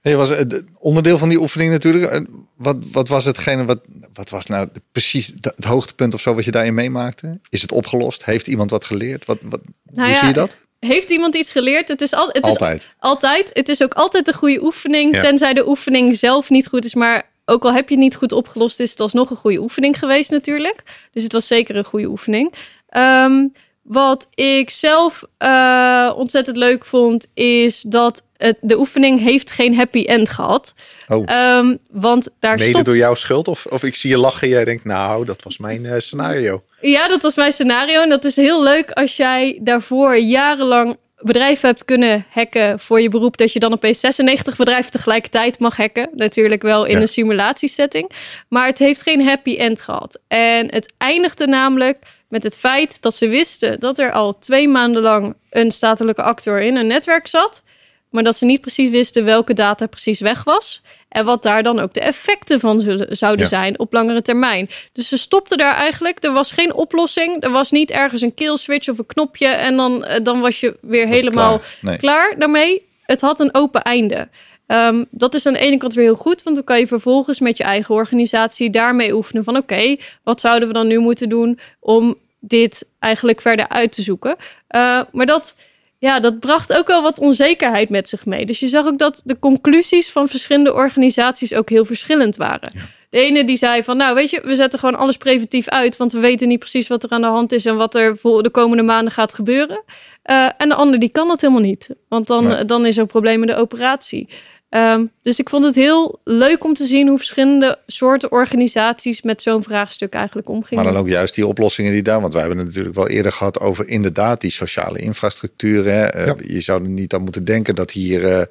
[0.02, 2.12] Hey, was het het onderdeel van die oefening natuurlijk.
[2.12, 2.22] eh,
[2.56, 3.80] Wat, wat was hetgene wat,
[4.14, 7.40] wat was nou de- precies het het hoogtepunt of zo wat je daarin meemaakte?
[7.50, 8.26] Is het opgelost?
[8.26, 9.26] Heeft iemand wat geleerd?
[9.26, 9.60] Wat, wat,
[9.92, 10.58] Nou hoe ja, zie je dat?
[10.80, 11.88] heeft iemand iets geleerd?
[11.88, 12.88] Het is, al, het is Altijd.
[13.00, 13.50] Altijd.
[13.54, 15.14] Het is ook altijd een goede oefening.
[15.14, 15.20] Ja.
[15.20, 16.94] Tenzij de oefening zelf niet goed is.
[16.96, 20.00] Maar ook al heb je het niet goed opgelost, is het alsnog een goede oefening
[20.00, 20.84] geweest natuurlijk.
[21.12, 22.54] Dus het was zeker een goede oefening.
[22.90, 23.46] Ehm,
[23.88, 30.04] Wat ik zelf uh, ontzettend leuk vond, is dat het, de oefening heeft geen happy
[30.04, 30.74] end gehad.
[31.08, 31.58] Oh.
[31.58, 32.86] Um, want daar Mede stopt...
[32.86, 33.48] door jouw schuld?
[33.48, 36.64] Of, of ik zie je lachen en jij denkt, nou, dat was mijn uh, scenario.
[36.82, 38.02] Ja, dat was mijn scenario.
[38.02, 43.10] En dat is heel leuk als jij daarvoor jarenlang bedrijven hebt kunnen hacken voor je
[43.10, 46.10] beroep, dat je dan opeens 96 bedrijven tegelijkertijd mag hacken.
[46.14, 47.02] Natuurlijk wel in Ja.
[47.02, 48.12] een simulatiesetting.
[48.50, 50.20] Maar het heeft geen happy end gehad.
[50.28, 55.02] En het eindigde namelijk met het feit dat ze wisten dat er al twee maanden
[55.02, 57.64] lang een statelijke actor in een netwerk zat.
[58.10, 60.82] Maar dat ze niet precies wisten welke data precies weg was.
[61.10, 63.50] En wat daar dan ook de effecten van zouden Ja.
[63.50, 64.70] zijn op langere termijn.
[64.94, 66.24] Dus ze stopten daar eigenlijk.
[66.24, 67.44] Er was geen oplossing.
[67.44, 69.48] Er was niet ergens een kill switch of een knopje.
[69.48, 71.72] En dan, eh, dan was je weer Was helemaal klaar?
[71.82, 71.98] Nee.
[71.98, 72.86] klaar daarmee.
[73.06, 74.28] Het had een open einde.
[74.68, 77.40] Ehm, dat is aan de ene kant weer heel goed, want dan kan je vervolgens
[77.40, 81.60] met je eigen organisatie daarmee oefenen van oké, wat zouden we dan nu moeten doen
[81.80, 84.36] om dit eigenlijk verder uit te zoeken.
[84.76, 85.56] Uh, maar dat,
[85.98, 88.46] ja, dat bracht ook wel wat onzekerheid met zich mee.
[88.46, 92.72] Dus je zag ook dat de conclusies van verschillende organisaties ook heel verschillend waren.
[93.10, 96.12] De ene die zei van, nou weet je, we zetten gewoon alles preventief uit, want
[96.12, 98.50] we weten niet precies wat er aan de hand is en wat er voor de
[98.50, 99.84] komende maanden gaat gebeuren.
[100.26, 102.66] Uh, en de ander die kan dat helemaal niet, want dan, Nee.
[102.66, 104.30] dan is er een probleem in de operatie.
[104.70, 109.42] Um, dus ik vond het heel leuk om te zien hoe verschillende soorten organisaties met
[109.42, 110.84] zo'n vraagstuk eigenlijk omgingen.
[110.84, 113.32] Maar dan ook juist die oplossingen die daar, want wij hebben het natuurlijk wel eerder
[113.32, 115.86] gehad over inderdaad die sociale infrastructuur.
[115.86, 116.06] Hè.
[116.06, 116.36] Eh, Ja.
[116.44, 118.42] Je zou er niet aan moeten denken dat hier eh,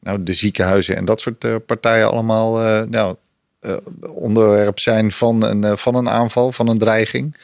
[0.00, 3.16] nou, de ziekenhuizen en dat soort eh, partijen allemaal eh, nou,
[3.60, 3.76] eh,
[4.08, 7.36] onderwerp zijn van een, eh, van een aanval, van een dreiging.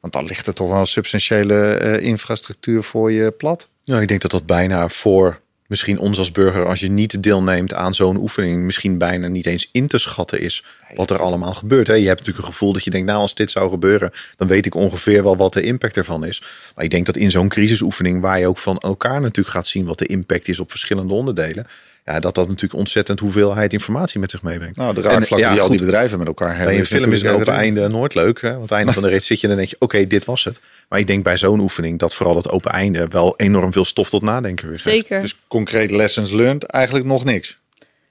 [0.00, 3.68] Want dan ligt er toch wel een substantiële eh, infrastructuur voor je plat.
[3.84, 5.40] Ja, ik denk dat dat bijna voor
[5.72, 9.68] misschien ons als burger, als je niet deelneemt aan zo'n oefening, misschien bijna niet eens
[9.72, 11.86] in te schatten is wat er allemaal gebeurt.
[11.86, 11.94] Hè?
[11.94, 14.66] Je hebt natuurlijk een gevoel dat je denkt, nou als dit zou gebeuren, dan weet
[14.66, 16.42] ik ongeveer wel wat de impact ervan is.
[16.74, 19.84] Maar ik denk dat in zo'n crisisoefening, waar je ook van elkaar natuurlijk gaat zien
[19.84, 21.66] wat de impact is op verschillende onderdelen,
[22.04, 24.76] ja, dat dat natuurlijk ontzettend hoeveelheid informatie met zich meebrengt.
[24.76, 26.66] Nou, de En, raakvlakken ja, die al die bedrijven met elkaar hebben.
[26.66, 28.40] bij een film is natuurlijk open einde nooit leuk.
[28.40, 28.48] Hè?
[28.48, 30.24] Want aan het einde van de rit zit je en dan denk je, oké, dit
[30.24, 30.60] was het.
[30.88, 34.10] Maar ik denk bij zo'n oefening dat vooral dat open einde wel enorm veel stof
[34.10, 34.96] tot nadenken weer geeft.
[34.96, 35.20] Zeker.
[35.20, 37.58] Dus concreet lessons learned, eigenlijk nog niks.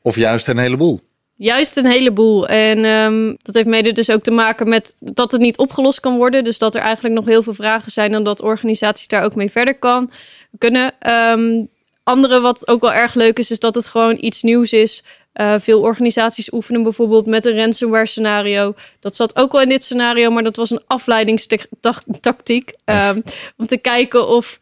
[0.01, 1.01] Of juist een heleboel.
[1.35, 2.47] Juist een heleboel.
[2.47, 6.17] En um, dat heeft mede dus ook te maken met dat het niet opgelost kan
[6.17, 6.43] worden.
[6.43, 9.51] Dus dat er eigenlijk nog heel veel vragen zijn en dat organisaties daar ook mee
[9.51, 10.11] verder kan,
[10.57, 10.93] kunnen.
[11.37, 11.69] Um,
[12.03, 15.03] andere wat ook wel erg leuk is, is dat het gewoon iets nieuws is.
[15.33, 18.73] Uh, veel organisaties oefenen bijvoorbeeld met een ransomware scenario.
[18.99, 22.73] Dat zat ook wel in dit scenario, maar dat was een afleidingstactiek.
[22.85, 23.23] Um,
[23.57, 24.59] om te kijken of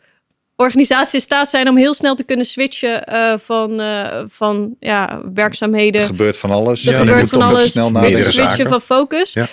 [0.56, 5.21] organisaties in staat zijn om heel snel te kunnen switchen uh, van, uh, van ja,
[5.34, 6.02] werkzaamheden.
[6.02, 6.86] Er gebeurt van alles.
[6.86, 7.71] Er Ja, gebeurt van alles.
[7.71, 8.67] Snel switchen zaken.
[8.67, 9.34] van focus.
[9.34, 9.47] Ja.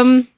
[0.00, 0.28] Um,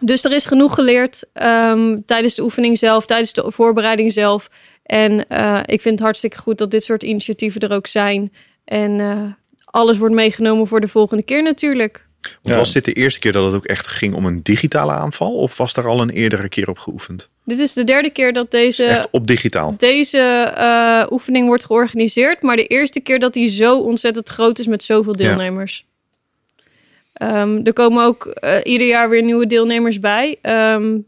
[0.00, 4.50] dus er is genoeg geleerd um, tijdens de oefening zelf, tijdens de voorbereiding zelf.
[4.82, 8.32] En uh, ik vind het hartstikke goed dat dit soort initiatieven er ook zijn.
[8.64, 9.22] En uh,
[9.64, 12.06] alles wordt meegenomen voor de volgende keer natuurlijk.
[12.22, 12.56] Want Ja.
[12.56, 15.34] was dit de eerste keer dat het ook echt ging om een digitale aanval?
[15.34, 17.28] Of was daar al een eerdere keer op geoefend?
[17.44, 19.74] Dit is de derde keer dat deze, Echt op digitaal?
[19.76, 22.42] deze uh, oefening wordt georganiseerd.
[22.42, 25.84] Maar de eerste keer dat die zo ontzettend groot is met zoveel deelnemers.
[27.14, 27.42] Ja.
[27.42, 30.38] Um, er komen ook uh, ieder jaar weer nieuwe deelnemers bij.
[30.42, 31.06] Um,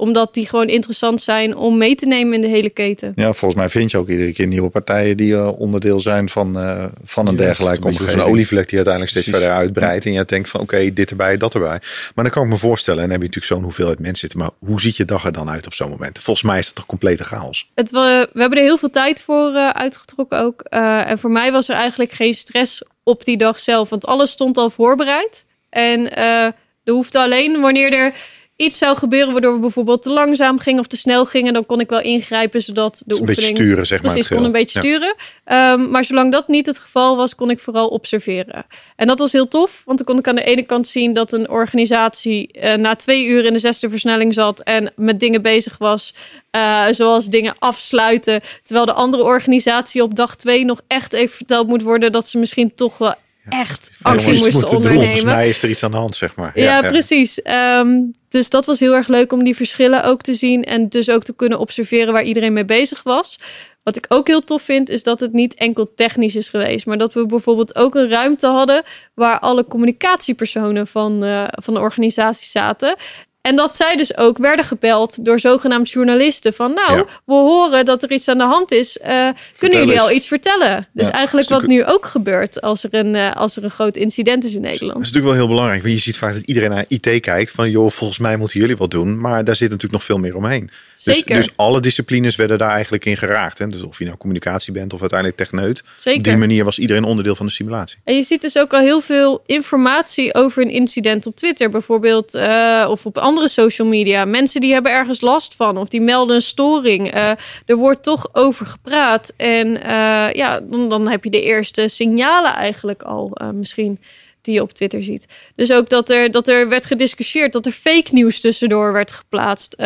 [0.00, 3.12] omdat die gewoon interessant zijn om mee te nemen in de hele keten.
[3.16, 6.58] Ja, volgens mij vind je ook iedere keer nieuwe partijen die uh, onderdeel zijn van,
[6.58, 8.22] uh, van een dergelijke Een omgeving.
[8.22, 9.46] Een olievlek die uiteindelijk steeds Precies.
[9.46, 10.04] verder uitbreidt.
[10.06, 11.80] En je denkt van oké, okay, dit erbij, dat erbij.
[12.14, 14.38] Maar dan kan ik me voorstellen, en dan heb je natuurlijk zo'n hoeveelheid mensen zitten.
[14.38, 16.18] Maar hoe ziet je dag er dan uit op zo'n moment?
[16.18, 17.68] Volgens mij is het toch complete chaos?
[17.74, 20.64] Het, we, we hebben er heel veel tijd voor uh, uitgetrokken ook.
[20.70, 23.88] Uh, en voor mij was er eigenlijk geen stress op die dag zelf.
[23.88, 25.44] Want alles stond al voorbereid.
[25.70, 26.44] En uh,
[26.84, 28.12] er hoefde alleen wanneer er
[28.60, 31.80] iets zou gebeuren waardoor we bijvoorbeeld te langzaam gingen of te snel gingen, dan kon
[31.80, 34.12] ik wel ingrijpen zodat de dus een beetje sturen, zeg maar.
[34.12, 35.14] precies kon een beetje sturen.
[35.46, 35.72] Ja.
[35.72, 38.66] Um, maar zolang dat niet het geval was, kon ik vooral observeren.
[38.96, 41.32] En dat was heel tof, want dan kon ik aan de ene kant zien dat
[41.32, 45.78] een organisatie uh, na twee uur in de zesde versnelling zat en met dingen bezig
[45.78, 46.14] was,
[46.56, 51.66] uh, zoals dingen afsluiten, terwijl de andere organisatie op dag twee nog echt even verteld
[51.66, 53.14] moet worden dat ze misschien toch wel
[53.48, 55.04] echt actie moesten moeten ondernemen.
[55.04, 56.52] Volgens mij is er iets aan de hand, zeg maar.
[56.54, 56.90] Ja, ja, ja.
[56.90, 57.40] precies.
[57.78, 61.10] Um, dus dat was heel erg leuk om die verschillen ook te zien en dus
[61.10, 63.38] ook te kunnen observeren waar iedereen mee bezig was.
[63.82, 66.98] Wat ik ook heel tof vind, is dat het niet enkel technisch is geweest, maar
[66.98, 68.82] dat we bijvoorbeeld ook een ruimte hadden
[69.14, 72.96] waar alle communicatiepersonen van, uh, van de organisatie zaten.
[73.42, 76.54] En dat zij dus ook werden gebeld door zogenaamd journalisten.
[76.54, 77.04] Van nou, Ja.
[77.24, 78.98] we horen dat er iets aan de hand is.
[78.98, 80.02] Eh, kunnen jullie eens.
[80.02, 80.88] al iets vertellen?
[80.92, 83.70] Dus Ja, eigenlijk dat wat nu ook gebeurt als er, een, eh, als er een
[83.70, 85.00] groot incident is in Dat Nederland.
[85.00, 85.82] is natuurlijk wel heel belangrijk.
[85.82, 87.50] Want je ziet vaak dat iedereen naar IT kijkt.
[87.50, 89.20] Van joh, volgens mij moeten jullie wat doen.
[89.20, 90.70] Maar daar zit natuurlijk nog veel meer omheen.
[91.04, 91.34] Dus, Zeker.
[91.34, 93.58] dus alle disciplines werden daar eigenlijk in geraakt.
[93.58, 93.66] Hè?
[93.68, 95.82] Dus of je nou communicatie bent of uiteindelijk techneut.
[95.96, 96.18] Zeker.
[96.18, 97.98] Op die manier was iedereen onderdeel van de simulatie.
[98.04, 102.34] En je ziet dus ook al heel veel informatie over een incident op Twitter bijvoorbeeld.
[102.34, 104.24] eh, of op andere social media.
[104.24, 107.10] Mensen die hebben ergens last van of die melden een storing.
[107.10, 107.30] Eh,
[107.66, 109.32] er wordt toch over gepraat.
[109.36, 114.00] En eh, ja, dan, dan heb je de eerste signalen eigenlijk al eh, misschien
[114.42, 115.26] die je op Twitter ziet.
[115.54, 119.76] Dus ook dat er, dat er werd gediscussieerd, dat er fake nieuws tussendoor werd geplaatst.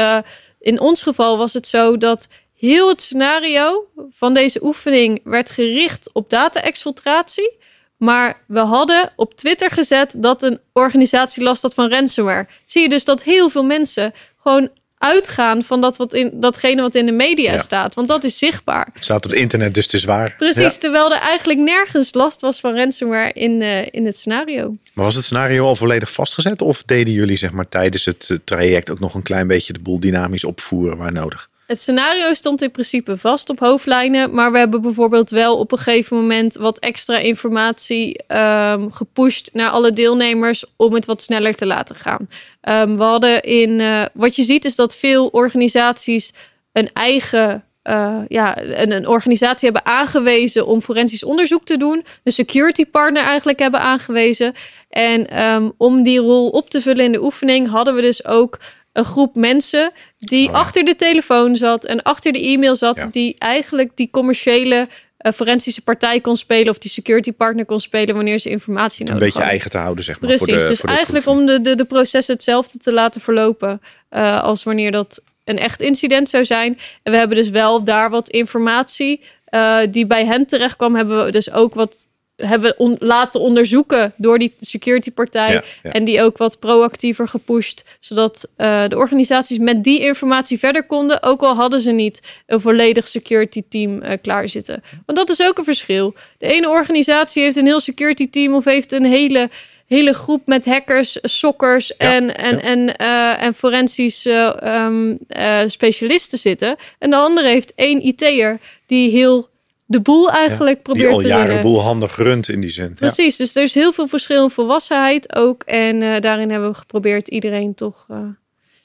[0.61, 2.29] In ons geval was het zo dat
[2.59, 7.57] heel het scenario van deze oefening werd gericht op data-exfiltratie.
[7.97, 12.47] Maar we hadden op Twitter gezet dat een organisatie last had van ransomware.
[12.67, 16.95] Zie je dus dat heel veel mensen gewoon uitgaan van dat wat in, datgene wat
[16.95, 17.59] in de media Ja.
[17.59, 17.95] staat.
[17.95, 18.89] Want dat is zichtbaar.
[18.93, 20.35] Het staat op het internet, dus het is waar.
[20.39, 24.77] Precies, terwijl er eigenlijk nergens last was van ransomware in, eh, in het scenario.
[24.93, 26.63] Maar was het scenario al volledig vastgezet?
[26.63, 29.79] Of deden jullie zeg maar, tijdens het eh, traject ook nog een klein beetje de
[29.81, 31.49] boel dynamisch opvoeren waar nodig?
[31.75, 35.79] Het scenario stond in principe vast op hoofdlijnen, maar we hebben bijvoorbeeld wel op een
[35.79, 41.67] gegeven moment wat extra informatie ehm, gepusht naar alle deelnemers om het wat sneller te
[41.67, 42.29] laten gaan.
[42.61, 46.33] Ehm, we hadden in eh, wat je ziet is dat veel organisaties
[46.73, 52.05] een eigen eh, ja, een, een organisatie hebben aangewezen om forensisch onderzoek te doen.
[52.25, 54.53] Een security partner eigenlijk hebben aangewezen.
[54.89, 58.59] En ehm, om die rol op te vullen in de oefening hadden we dus ook
[58.95, 63.07] een groep mensen die Oh achter de telefoon zat en achter de e-mail zat, Ja.
[63.11, 68.15] die eigenlijk die commerciële eh, forensische partij kon spelen of die security partner kon spelen
[68.15, 69.51] wanneer ze informatie Een nodig beetje hadden.
[69.53, 70.29] eigen te houden, zeg maar.
[70.31, 71.49] Precies, voor de, dus voor de eigenlijk proefing.
[71.51, 75.81] om de, de, de processen hetzelfde te laten verlopen eh, als wanneer dat een echt
[75.81, 76.79] incident zou zijn.
[77.03, 81.25] En we hebben dus wel daar wat informatie eh, die bij hen terecht kwam, hebben
[81.25, 85.53] we dus ook wat hebben on- laten onderzoeken door die security partij.
[85.53, 85.93] Ja, ja.
[85.93, 87.85] En die ook wat proactiever gepusht.
[88.01, 91.23] Zodat eh, de organisaties met die informatie verder konden.
[91.23, 94.83] Ook al hadden ze niet een volledig security team eh klaarzitten.
[95.07, 96.15] Want dat is ook een verschil.
[96.39, 99.51] De ene organisatie heeft een heel security team of heeft een hele,
[99.87, 102.63] hele groep met hackers, sokkers en, en, ja.
[102.63, 106.77] en, eh, en forensische ehm, eh, specialisten zitten.
[106.99, 109.53] En de andere heeft één IT'er die heel
[109.87, 111.63] de boel eigenlijk Die probeert al te jaren redden.
[111.63, 112.89] boel handig runt in die zin.
[112.89, 112.95] Ja.
[112.95, 115.63] Precies, dus er is heel veel verschil in volwassenheid ook.
[115.63, 118.05] En eh, daarin hebben we geprobeerd iedereen toch...
[118.09, 118.19] eh,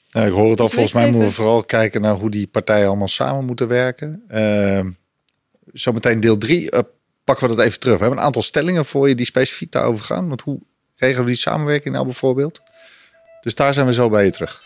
[0.08, 0.68] Ja, ik hoor het al.
[0.68, 4.22] Volgens mij moeten we vooral kijken naar hoe die partijen allemaal samen moeten werken.
[4.28, 4.90] Ehm
[5.72, 6.70] zometeen deel 3
[7.24, 7.94] pakken we dat even terug.
[7.96, 10.28] We hebben een aantal stellingen voor je die specifiek daarover gaan.
[10.28, 10.60] Want hoe
[10.96, 12.60] regelen we die samenwerking nou bijvoorbeeld?
[13.40, 14.60] Dus daar zijn we zo bij je terug.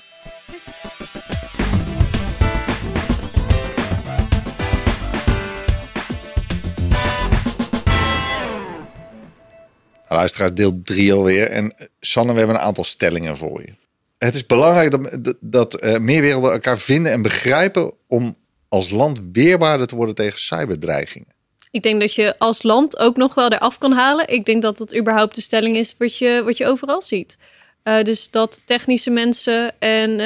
[10.14, 11.50] Luisteraars, deel 3 alweer.
[11.50, 13.72] En eh, Sanne, we hebben een aantal stellingen voor je.
[14.18, 14.96] Het is belangrijk
[15.40, 18.36] dat, eh, meer werelden elkaar vinden en begrijpen om
[18.68, 21.28] als land weerbaarder te worden tegen cyberdreigingen.
[21.70, 24.28] Ik denk dat je als land ook nog wel eraf kan halen.
[24.28, 27.36] Ik denk dat dat überhaupt de stelling is wat je, wat je overal ziet.
[27.82, 30.16] Eh, dus dat technische mensen en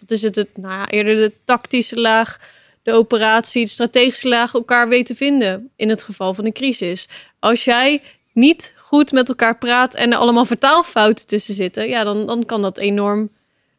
[0.00, 2.38] wat is het, het nou eerder de tactische laag,
[2.82, 7.08] de operatie, de strategische laag elkaar weten vinden in het geval van een crisis.
[7.38, 12.26] Als jij niet goed met elkaar praat en er allemaal vertaalfouten tussen zitten, ja, dan,
[12.26, 13.30] dan kan dat enorm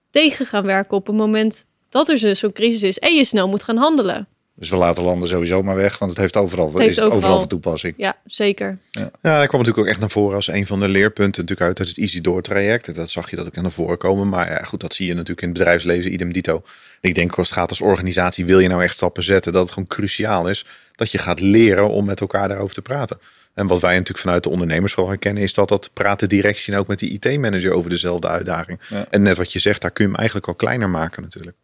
[0.09, 3.47] tegen gaan werken op het moment dat er dus zo'n crisis is en je snel
[3.47, 4.27] moet gaan handelen.
[4.55, 7.17] Dus we laten landen sowieso maar weg, want het heeft overal, heeft is het overal.
[7.17, 7.39] overal.
[7.39, 7.93] van toepassing.
[7.97, 8.77] Ja, zeker.
[8.91, 11.87] Ja, dat kwam natuurlijk ook echt naar voren als een van de leerpunten natuurlijk uit
[11.87, 12.95] het Easy Door traject.
[12.95, 14.29] Dat zag je dat ook naar voren komen.
[14.29, 16.63] Maar ja, goed, dat zie je natuurlijk in het bedrijfsleven, idem dito.
[17.01, 19.71] Ik denk als het gaat als organisatie, wil je nou echt stappen zetten, dat het
[19.71, 23.19] gewoon cruciaal is dat je gaat leren om met elkaar daarover te praten.
[23.53, 26.79] En wat wij natuurlijk vanuit de ondernemers vooral herkennen, is dat dat praten directie en
[26.79, 28.79] ook met die IT-manager over dezelfde uitdaging.
[28.89, 29.05] Ja.
[29.09, 31.55] En net wat je zegt, daar kun je hem eigenlijk al kleiner maken natuurlijk.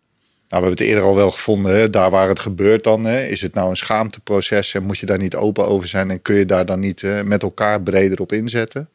[0.49, 3.06] Nou, we hebben het eerder al wel gevonden, hè, daar waar het gebeurt dan.
[3.06, 6.21] Hè, is het nou een schaamteproces en moet je daar niet open over zijn en
[6.21, 8.89] kun je daar dan niet met elkaar breder op inzetten?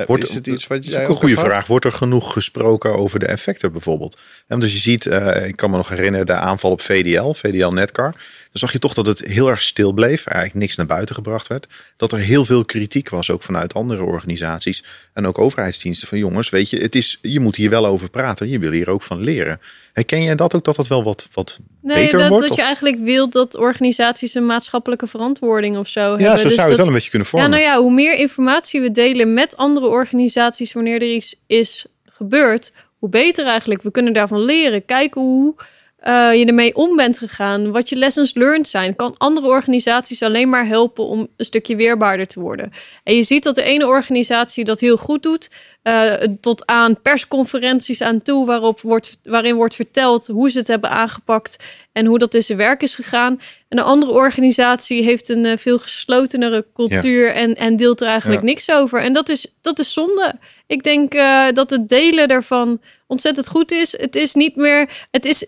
[0.00, 1.66] Eh, Wordt, is het iets wat dat is ook een goede vraag.
[1.66, 4.18] Wordt er genoeg gesproken over de effecten bijvoorbeeld?
[4.46, 7.68] En dus je ziet, eh, ik kan me nog herinneren, de aanval op VDL, VDL
[7.68, 8.14] Netcar.
[8.52, 10.26] Dan zag je toch dat het heel erg stil bleef.
[10.26, 11.66] Eigenlijk niks naar buiten gebracht werd.
[11.96, 14.84] Dat er heel veel kritiek was, ook vanuit andere organisaties.
[15.14, 18.48] En ook overheidsdiensten van jongens, weet je, het is, je moet hier wel over praten.
[18.48, 19.60] Je wil hier ook van leren.
[19.92, 22.46] Herken jij dat ook, dat dat wel wat, wat Nee, beter dat, wordt?
[22.46, 26.38] dat je Of- eigenlijk wilt dat organisaties een maatschappelijke verantwoording of zo ja, hebben.
[26.38, 27.50] zo Dus zou je het dat- wel een beetje kunnen Ja, vormen.
[27.60, 32.72] nou ja, hoe meer informatie we delen met andere organisaties wanneer er iets is gebeurd,
[32.98, 33.82] hoe beter eigenlijk.
[33.82, 34.84] We kunnen daarvan leren.
[34.84, 35.54] Kijken hoe
[36.08, 37.72] uh, je ermee om bent gegaan.
[37.72, 38.96] Wat je lessons learned zijn.
[38.96, 42.72] Kan andere organisaties alleen maar helpen om een stukje weerbaarder te worden.
[43.04, 45.48] En je ziet dat de ene organisatie dat heel goed doet.
[45.82, 50.90] Uh, tot aan persconferenties aan toe, waarop wordt, waarin wordt verteld hoe ze het hebben
[50.90, 51.56] aangepakt
[51.92, 53.40] en hoe dat in zijn werk is gegaan.
[53.68, 58.42] En de andere organisatie heeft een uh, veel geslotenere cultuur en, en deelt er eigenlijk
[58.42, 59.00] niks over.
[59.00, 60.34] En dat is, dat is zonde.
[60.66, 61.12] Ik denk
[61.54, 63.98] dat het delen daarvan ontzettend goed is.
[63.98, 65.06] Het is niet meer.
[65.10, 65.46] Het is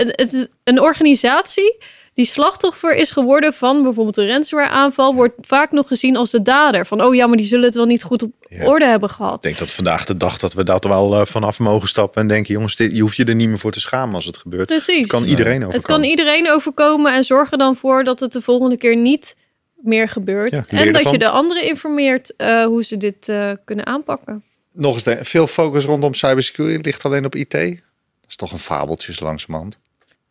[0.00, 1.78] een, een organisatie
[2.14, 6.86] die slachtoffer is geworden van bijvoorbeeld een ransomware-aanval, wordt vaak nog gezien als de dader.
[6.86, 8.32] Van, oh ja, maar die zullen het wel niet goed op
[8.64, 9.34] orde hebben gehad.
[9.34, 12.28] Ik denk dat vandaag de dag dat we dat wel uh, vanaf mogen stappen en
[12.28, 14.66] denken, jongens, dit, je hoeft je er niet meer voor te schamen als het gebeurt.
[14.66, 14.98] Precies.
[14.98, 15.76] Het kan iedereen overkomen.
[15.76, 19.36] Het kan iedereen overkomen en zorg er dan voor dat het de volgende keer niet
[19.76, 20.66] meer gebeurt.
[20.66, 24.44] en dat je de anderen informeert uh, hoe ze dit uh, kunnen aanpakken.
[24.72, 27.50] Nog eens, de, veel focus rondom cybersecurity ligt alleen op IT.
[27.50, 29.78] Dat is toch een fabeltje langzamerhand.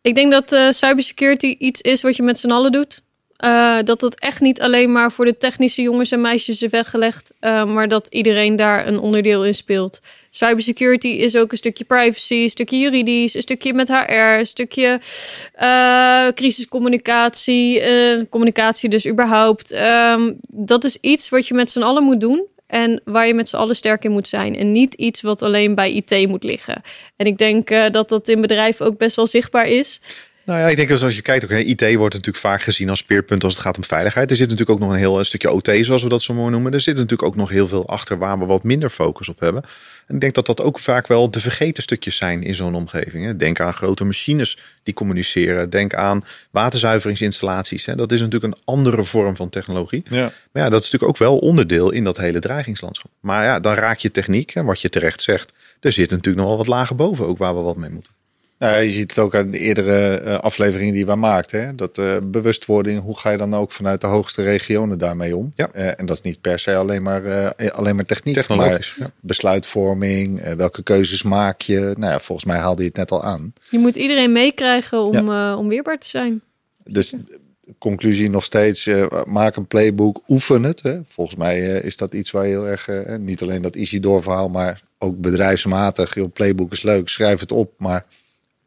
[0.02, 3.02] Ik denk dat uh, cybersecurity iets is wat je met z'n allen doet.
[3.44, 7.32] Uh, dat het echt niet alleen maar voor de technische jongens en meisjes is weggelegd,
[7.40, 10.00] uh, maar dat iedereen daar een onderdeel in speelt.
[10.30, 15.00] Cybersecurity is ook een stukje privacy, een stukje juridisch, een stukje met HR, een stukje
[16.34, 17.82] crisiscommunicatie,
[18.28, 19.72] communicatie dus überhaupt.
[19.72, 22.46] Um, dat is iets wat je met z'n allen moet doen.
[22.70, 24.56] En waar je met z'n allen sterk in moet zijn.
[24.56, 26.82] En niet iets wat alleen bij IT moet liggen.
[27.16, 30.00] En ik denk uh, dat dat in bedrijven ook best wel zichtbaar is.
[30.50, 32.98] Nou ja, ik denk dat als je kijkt, ook, IT wordt natuurlijk vaak gezien als
[32.98, 34.30] speerpunt als het gaat om veiligheid.
[34.30, 36.50] Er zit natuurlijk ook nog een heel een stukje OT, zoals we dat zo mooi
[36.50, 36.72] noemen.
[36.72, 39.62] Er zit natuurlijk ook nog heel veel achter waar we wat minder focus op hebben.
[40.06, 43.36] En ik denk dat dat ook vaak wel de vergeten stukjes zijn in zo'n omgeving.
[43.36, 45.70] Denk aan grote machines die communiceren.
[45.70, 47.84] Denk aan waterzuiveringsinstallaties.
[47.84, 50.02] Dat is natuurlijk een andere vorm van technologie.
[50.08, 50.32] Ja.
[50.52, 53.10] Maar ja, dat is natuurlijk ook wel onderdeel in dat hele dreigingslandschap.
[53.20, 54.54] Maar ja, dan raak je techniek.
[54.54, 57.56] En wat je terecht zegt, er zit natuurlijk nog wel wat lager boven ook waar
[57.56, 58.18] we wat mee moeten.
[58.60, 61.64] Nou, je ziet het ook aan de eerdere uh, afleveringen die we maakten.
[61.64, 61.74] Hè?
[61.74, 65.52] Dat uh, bewustwording, hoe ga je dan ook vanuit de hoogste regionen daarmee om?
[65.54, 65.70] Ja.
[65.74, 69.10] Uh, en dat is niet per se alleen maar, alleen maar techniek, maar ja.
[69.20, 71.94] besluitvorming, welke keuzes maak je?
[71.98, 73.52] Nou ja, volgens mij haalde je het net al aan.
[73.70, 75.56] Je moet iedereen meekrijgen om, ja.
[75.56, 76.42] om weerbaar te zijn.
[76.84, 77.14] Dus
[77.78, 78.88] conclusie nog steeds,
[79.24, 80.82] maak een playbook, oefen het.
[80.82, 81.00] Hè?
[81.06, 84.82] Volgens mij is dat iets waar je heel erg, niet alleen dat Isidor verhaal, maar
[84.98, 86.14] ook bedrijfsmatig.
[86.14, 88.04] Joh, playbook is leuk, schrijf het op, maar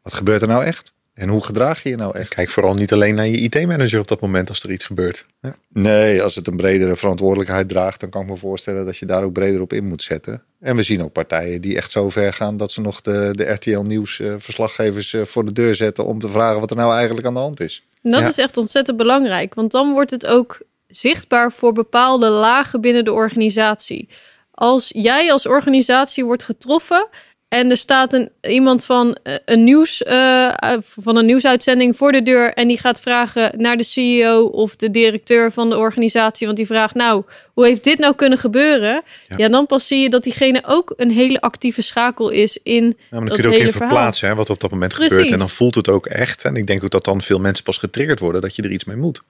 [0.04, 0.92] wat gebeurt er nou echt?
[1.14, 2.28] En hoe gedraag je je nou echt?
[2.28, 5.26] Kijk vooral niet alleen naar je IT-manager op dat moment als er iets gebeurt.
[5.40, 5.56] Ja.
[5.68, 9.22] Nee, als het een bredere verantwoordelijkheid draagt, dan kan ik me voorstellen dat je daar
[9.22, 10.42] ook breder op in moet zetten.
[10.60, 13.44] En we zien ook partijen die echt zo ver gaan dat ze nog de, de
[13.44, 16.94] RTL Nieuws uh, verslaggevers uh, voor de deur zetten om te vragen wat er nou
[16.94, 17.86] eigenlijk aan de hand is.
[18.02, 18.26] En dat ja.
[18.26, 23.12] is echt ontzettend belangrijk, want dan wordt het ook zichtbaar voor bepaalde lagen binnen de
[23.12, 24.08] organisatie.
[24.50, 27.08] Als jij als organisatie wordt getroffen
[27.54, 32.22] en er staat een, iemand van eh, een, nieuws, uh, van een nieuwsuitzending voor de
[32.22, 32.52] deur.
[32.52, 36.46] En die gaat vragen naar de CEO of de directeur van de organisatie.
[36.46, 39.02] Want die vraagt, nou, hoe heeft dit nou kunnen gebeuren?
[39.36, 42.84] Ja, dan pas zie je dat diegene ook een hele actieve schakel is in.
[42.84, 45.12] Ja, maar dan kun je ook even verplaatsen hè, wat op dat moment Precies.
[45.12, 45.32] gebeurt.
[45.32, 46.44] En dan voelt het ook echt.
[46.44, 48.84] En ik denk ook dat dan veel mensen pas getriggerd worden dat je er iets
[48.84, 49.22] mee moet.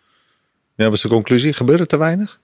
[0.77, 1.53] Ja, wat is de conclusie?
[1.53, 2.41] Gebeurt er te weinig?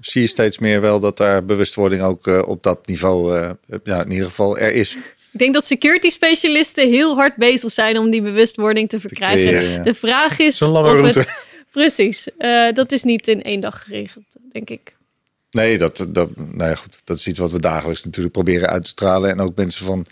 [0.00, 3.50] Zie je steeds meer wel dat daar bewustwording ook uh, op dat niveau, uh,
[3.84, 4.96] ja, in ieder geval er is.
[5.32, 9.46] Ik denk dat security specialisten heel hard bezig zijn om die bewustwording te verkrijgen.
[9.46, 9.82] Te creëren, ja.
[9.82, 10.56] De vraag is.
[10.56, 11.18] Zo'n lange route.
[11.18, 11.32] Het,
[11.70, 12.28] precies.
[12.38, 14.96] Uh, dat is niet in één dag geregeld, denk ik.
[15.50, 18.84] Nee, dat, dat, nou ja, goed, dat is iets wat we dagelijks natuurlijk proberen uit
[18.84, 19.30] te stralen.
[19.30, 20.06] En ook mensen van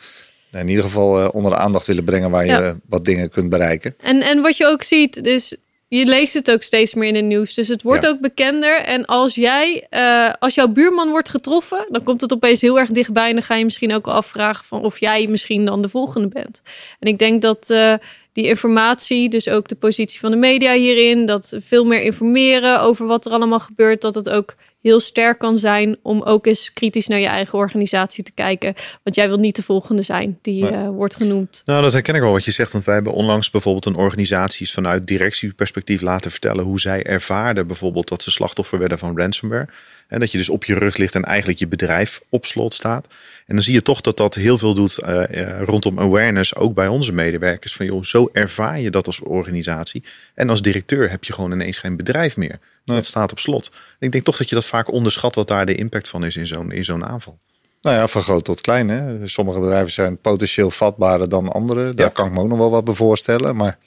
[0.50, 2.76] nou, in ieder geval onder de aandacht willen brengen waar je ja.
[2.88, 3.94] wat dingen kunt bereiken.
[4.00, 5.56] En, en wat je ook ziet, is
[5.98, 7.54] je leest het ook steeds meer in het nieuws.
[7.54, 8.80] Dus het wordt ook bekender.
[8.80, 12.90] En als jij, uh, als jouw buurman wordt getroffen, dan komt het opeens heel erg
[12.90, 13.28] dichtbij.
[13.28, 16.62] En dan ga je misschien ook afvragen van of jij misschien dan de volgende bent.
[17.00, 17.94] En ik denk dat uh,
[18.32, 23.06] die informatie, dus ook de positie van de media hierin, dat veel meer informeren over
[23.06, 24.54] wat er allemaal gebeurt, dat het ook
[24.88, 28.74] heel sterk kan zijn om ook eens kritisch naar je eigen organisatie te kijken.
[29.02, 31.62] Want jij wilt niet de volgende zijn die uh, wordt genoemd.
[31.66, 32.72] Nou, dat herken ik wel wat je zegt.
[32.72, 38.08] Want wij hebben onlangs bijvoorbeeld een organisatie vanuit directieperspectief laten vertellen hoe zij ervaarden bijvoorbeeld
[38.08, 39.68] dat ze slachtoffer werden van ransomware.
[40.08, 43.06] En dat je dus op je rug ligt en eigenlijk je bedrijf op slot staat.
[43.46, 46.88] En dan zie je toch dat dat heel veel doet uh, rondom awareness, ook bij
[46.88, 47.74] onze medewerkers.
[47.74, 50.04] Van joh, zo ervaar je dat als organisatie.
[50.34, 52.58] En als directeur heb je gewoon ineens geen bedrijf meer.
[52.84, 52.96] Nee.
[52.96, 53.70] Dat staat op slot.
[53.98, 56.46] Ik denk toch dat je dat vaak onderschat wat daar de impact van is in
[56.46, 57.38] zo'n in zo'n aanval.
[57.82, 58.88] Nou ja, van groot tot klein.
[58.88, 59.26] Hè.
[59.26, 61.94] Sommige bedrijven zijn potentieel vatbaarder dan andere.
[61.94, 63.56] Daar kan ik me ook nog wel wat bij voorstellen.
[63.56, 63.78] Maar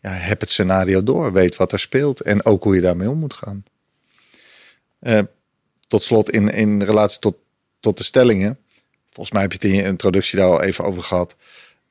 [0.00, 1.32] ja, heb het scenario door.
[1.32, 2.20] Weet wat er speelt.
[2.20, 3.64] En ook hoe je daarmee om moet gaan.
[5.00, 5.18] Uh,
[5.92, 7.36] tot slot in, in relatie tot,
[7.80, 8.58] tot de stellingen.
[9.10, 11.36] volgens mij heb je het in je introductie daar al even over gehad.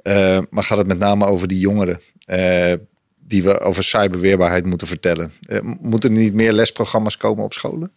[0.04, 2.74] Uh, maar gaat het met name over die jongeren uh,
[3.20, 5.34] die we over cyberweerbaarheid moeten vertellen?
[5.47, 7.91] Uh, moeten er niet meer lesprogramma's komen op scholen?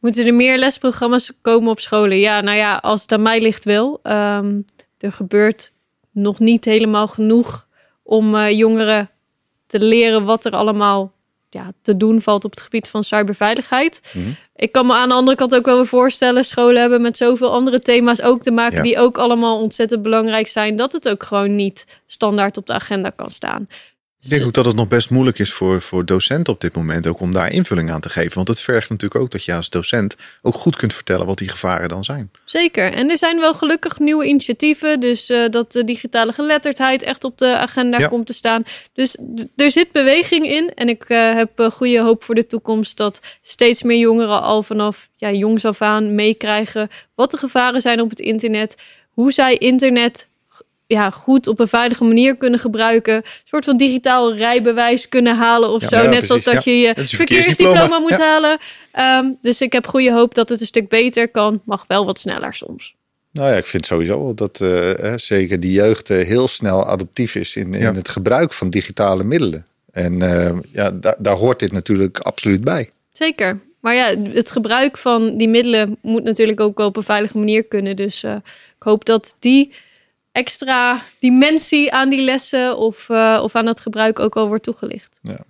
[0.00, 2.18] Moeten er meer lesprogramma's komen op scholen?
[2.18, 4.00] Ja, nou ja, als het aan mij ligt wel.
[4.02, 4.64] Um,
[4.98, 5.72] er gebeurt
[6.10, 7.66] nog niet helemaal genoeg
[8.02, 9.10] om jongeren
[9.66, 11.12] te leren wat er allemaal
[11.50, 14.00] ja, te doen valt op het gebied van cyberveiligheid.
[14.12, 17.16] Mm Ik kan me aan de andere kant ook wel weer voorstellen, scholen hebben met
[17.16, 21.22] zoveel andere thema's ook te maken, die ook allemaal ontzettend belangrijk zijn, dat het ook
[21.22, 23.68] gewoon niet standaard op de agenda kan staan.
[24.22, 27.06] Ik denk ook dat het nog best moeilijk is voor, voor docenten op dit moment
[27.06, 28.34] ook om daar invulling aan te geven.
[28.34, 31.48] Want het vergt natuurlijk ook dat je als docent ook goed kunt vertellen wat die
[31.48, 32.30] gevaren dan zijn.
[32.44, 32.92] Zeker.
[32.92, 35.00] En er zijn wel gelukkig nieuwe initiatieven.
[35.00, 38.62] Dus uh, dat de digitale geletterdheid echt op de agenda komt te staan.
[38.92, 39.18] Dus
[39.56, 40.72] er zit beweging in.
[40.74, 44.62] En ik uh, heb uh, goede hoop voor de toekomst dat steeds meer jongeren al
[44.62, 48.76] vanaf ja, jongs af aan meekrijgen wat de gevaren zijn op het internet.
[49.10, 50.28] Hoe zij internet
[50.88, 53.14] ja, goed op een veilige manier kunnen gebruiken.
[53.14, 56.08] Een soort van digitaal rijbewijs kunnen halen of zo.
[56.08, 58.58] Net zoals dat je je, verkeersdiploma moet halen.
[58.98, 61.60] Um, dus ik heb goede hoop dat het een stuk beter kan.
[61.64, 62.94] Mag wel wat sneller soms.
[63.32, 67.56] Nou ja, ik vind sowieso dat uh, zeker die jeugd uh, heel snel adaptief is
[67.56, 69.66] in, in het gebruik van digitale middelen.
[69.92, 70.18] En
[70.72, 72.90] ja, daar, daar hoort dit natuurlijk absoluut bij.
[73.12, 73.60] Zeker.
[73.80, 77.64] Maar ja, het gebruik van die middelen moet natuurlijk ook wel op een veilige manier
[77.64, 77.96] kunnen.
[77.96, 78.42] Dus ik
[78.78, 79.72] hoop dat die
[80.38, 85.18] extra dimensie aan die lessen of, uh, of aan het gebruik ook al wordt toegelicht.
[85.22, 85.44] Ja.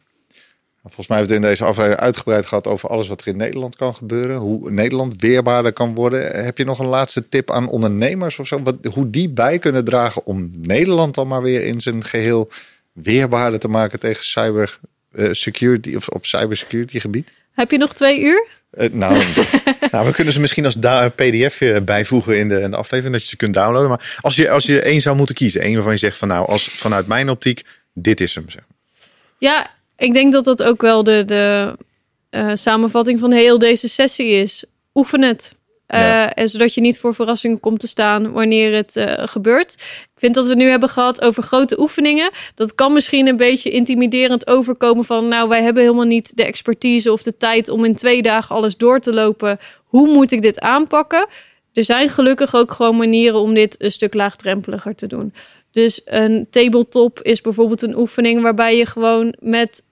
[0.82, 3.36] Volgens mij hebben we het in deze aflevering uitgebreid gehad over alles wat er in
[3.36, 4.36] Nederland kan gebeuren.
[4.36, 6.44] Hoe Nederland weerbaarder kan worden.
[6.44, 8.62] Heb je nog een laatste tip aan ondernemers of zo?
[8.62, 12.50] Wat, hoe die bij kunnen dragen om Nederland dan maar weer in zijn geheel
[12.92, 14.78] weerbaarder te maken tegen cyber
[15.12, 17.32] uh, security of op cybersecurity gebied?
[17.52, 18.46] Heb je nog twee uur?
[18.72, 19.24] Uh, nou,
[19.90, 20.76] nou, we kunnen ze misschien als
[21.14, 23.88] pdf bijvoegen in de, in de, aflevering, dat je ze kunt downloaden.
[23.88, 26.46] Maar als je, als je één zou moeten kiezen, één waarvan je zegt van nou,
[26.48, 27.62] als vanuit mijn optiek,
[27.92, 28.50] dit is hem.
[28.50, 28.62] Zeg.
[29.38, 31.76] Ja, ik denk dat dat ook wel de, de
[32.56, 34.64] samenvatting van heel deze sessie is.
[34.94, 35.54] Oefen het.
[35.94, 39.72] Uh, En zodat je niet voor verrassingen komt te staan wanneer het uh, gebeurt.
[40.02, 42.30] Ik vind dat we nu hebben gehad over grote oefeningen.
[42.54, 45.28] Dat kan misschien een beetje intimiderend overkomen van...
[45.28, 48.76] nou, wij hebben helemaal niet de expertise of de tijd om in twee dagen alles
[48.76, 49.58] door te lopen.
[49.84, 51.26] Hoe moet ik dit aanpakken?
[51.72, 55.34] Er zijn gelukkig ook gewoon manieren om dit een stuk laagdrempeliger te doen.
[55.72, 59.82] Dus een tabletop is bijvoorbeeld een oefening waarbij je gewoon met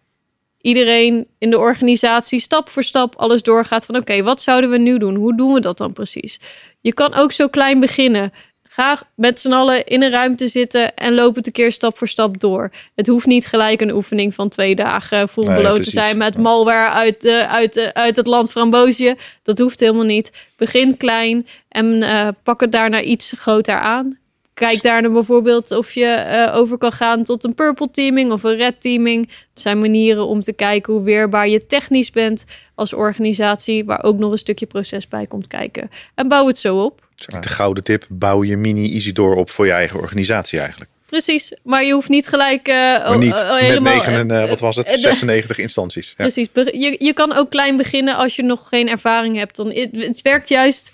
[0.67, 4.99] iedereen in de organisatie stap voor stap alles doorgaat van oké, wat zouden we nu
[4.99, 5.14] doen?
[5.14, 6.41] Hoe doen we dat dan precies?
[6.81, 8.33] Je kan ook zo klein beginnen.
[8.62, 12.09] Ga met z'n allen in een ruimte zitten en loop het een keer stap voor
[12.09, 12.71] stap door.
[12.95, 16.91] Het hoeft niet gelijk een oefening van twee dagen full nee, te zijn met malware
[16.91, 19.17] uit, uh, uit, uh, uit het land Framboosje.
[19.43, 20.33] Dat hoeft helemaal niet.
[20.57, 24.19] Begin klein en uh, pak het daarna iets groter aan
[24.57, 28.42] kijk daar dan bijvoorbeeld of je uh, over kan gaan tot een purple teaming of
[28.42, 29.28] een red teaming.
[29.28, 32.44] Het zijn manieren om te kijken hoe weerbaar je technisch bent
[32.74, 35.90] als organisatie, waar ook nog een stukje proces bij komt kijken.
[36.14, 37.07] En bouw het zo op.
[37.40, 40.90] De gouden tip, bouw je mini Isidor op voor je eigen organisatie eigenlijk.
[41.07, 44.76] Precies, maar je hoeft niet gelijk uh, maar niet uh, helemaal, met uh, wat was
[44.76, 46.14] het, 96 instanties.
[46.16, 46.24] Ja.
[46.24, 49.57] Precies, je, je kan ook klein beginnen als je nog geen ervaring hebt.
[49.57, 50.90] Dan, het, het werkt juist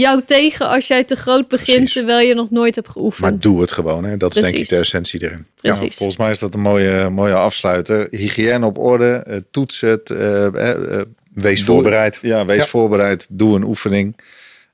[0.00, 3.30] jou tegen als jij te groot begint terwijl je nog nooit hebt geoefend.
[3.30, 4.16] Maar doe het gewoon, hè?
[4.16, 5.46] dat is denk ik de essentie erin.
[5.56, 8.06] Ja, volgens mij is dat een mooie, mooie afsluiter.
[8.10, 10.10] Hygiëne op orde, uh, toets het.
[10.10, 11.00] Uh, uh,
[11.34, 12.18] wees doe, voorbereid.
[12.22, 12.66] Ja, wees ja.
[12.66, 13.26] voorbereid.
[13.30, 14.16] Doe een oefening.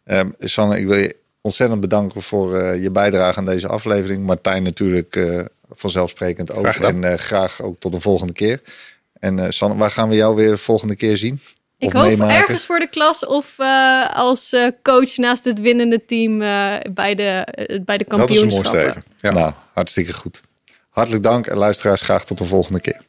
[0.04, 4.26] Um, Sanne, ik wil je ontzettend bedanken voor je bijdrage aan deze aflevering.
[4.26, 5.20] Martijn natuurlijk
[5.70, 6.66] vanzelfsprekend ook.
[6.66, 8.60] En graag ook tot de volgende keer.
[9.18, 11.40] En Sanne, waar gaan we jou weer de volgende keer zien?
[11.80, 12.36] Ik hoop meemaken.
[12.36, 17.14] ergens voor de klas of uh, als uh, coach naast het winnende team uh, bij
[17.14, 17.46] de,
[17.84, 18.18] bij de kampioenschappen.
[18.18, 19.02] Dat is een mooi streven.
[19.20, 19.32] Ja.
[19.32, 20.42] Nou, hartstikke goed.
[20.90, 23.00] Hartelijk dank en luisteraars graag tot de volgende keer.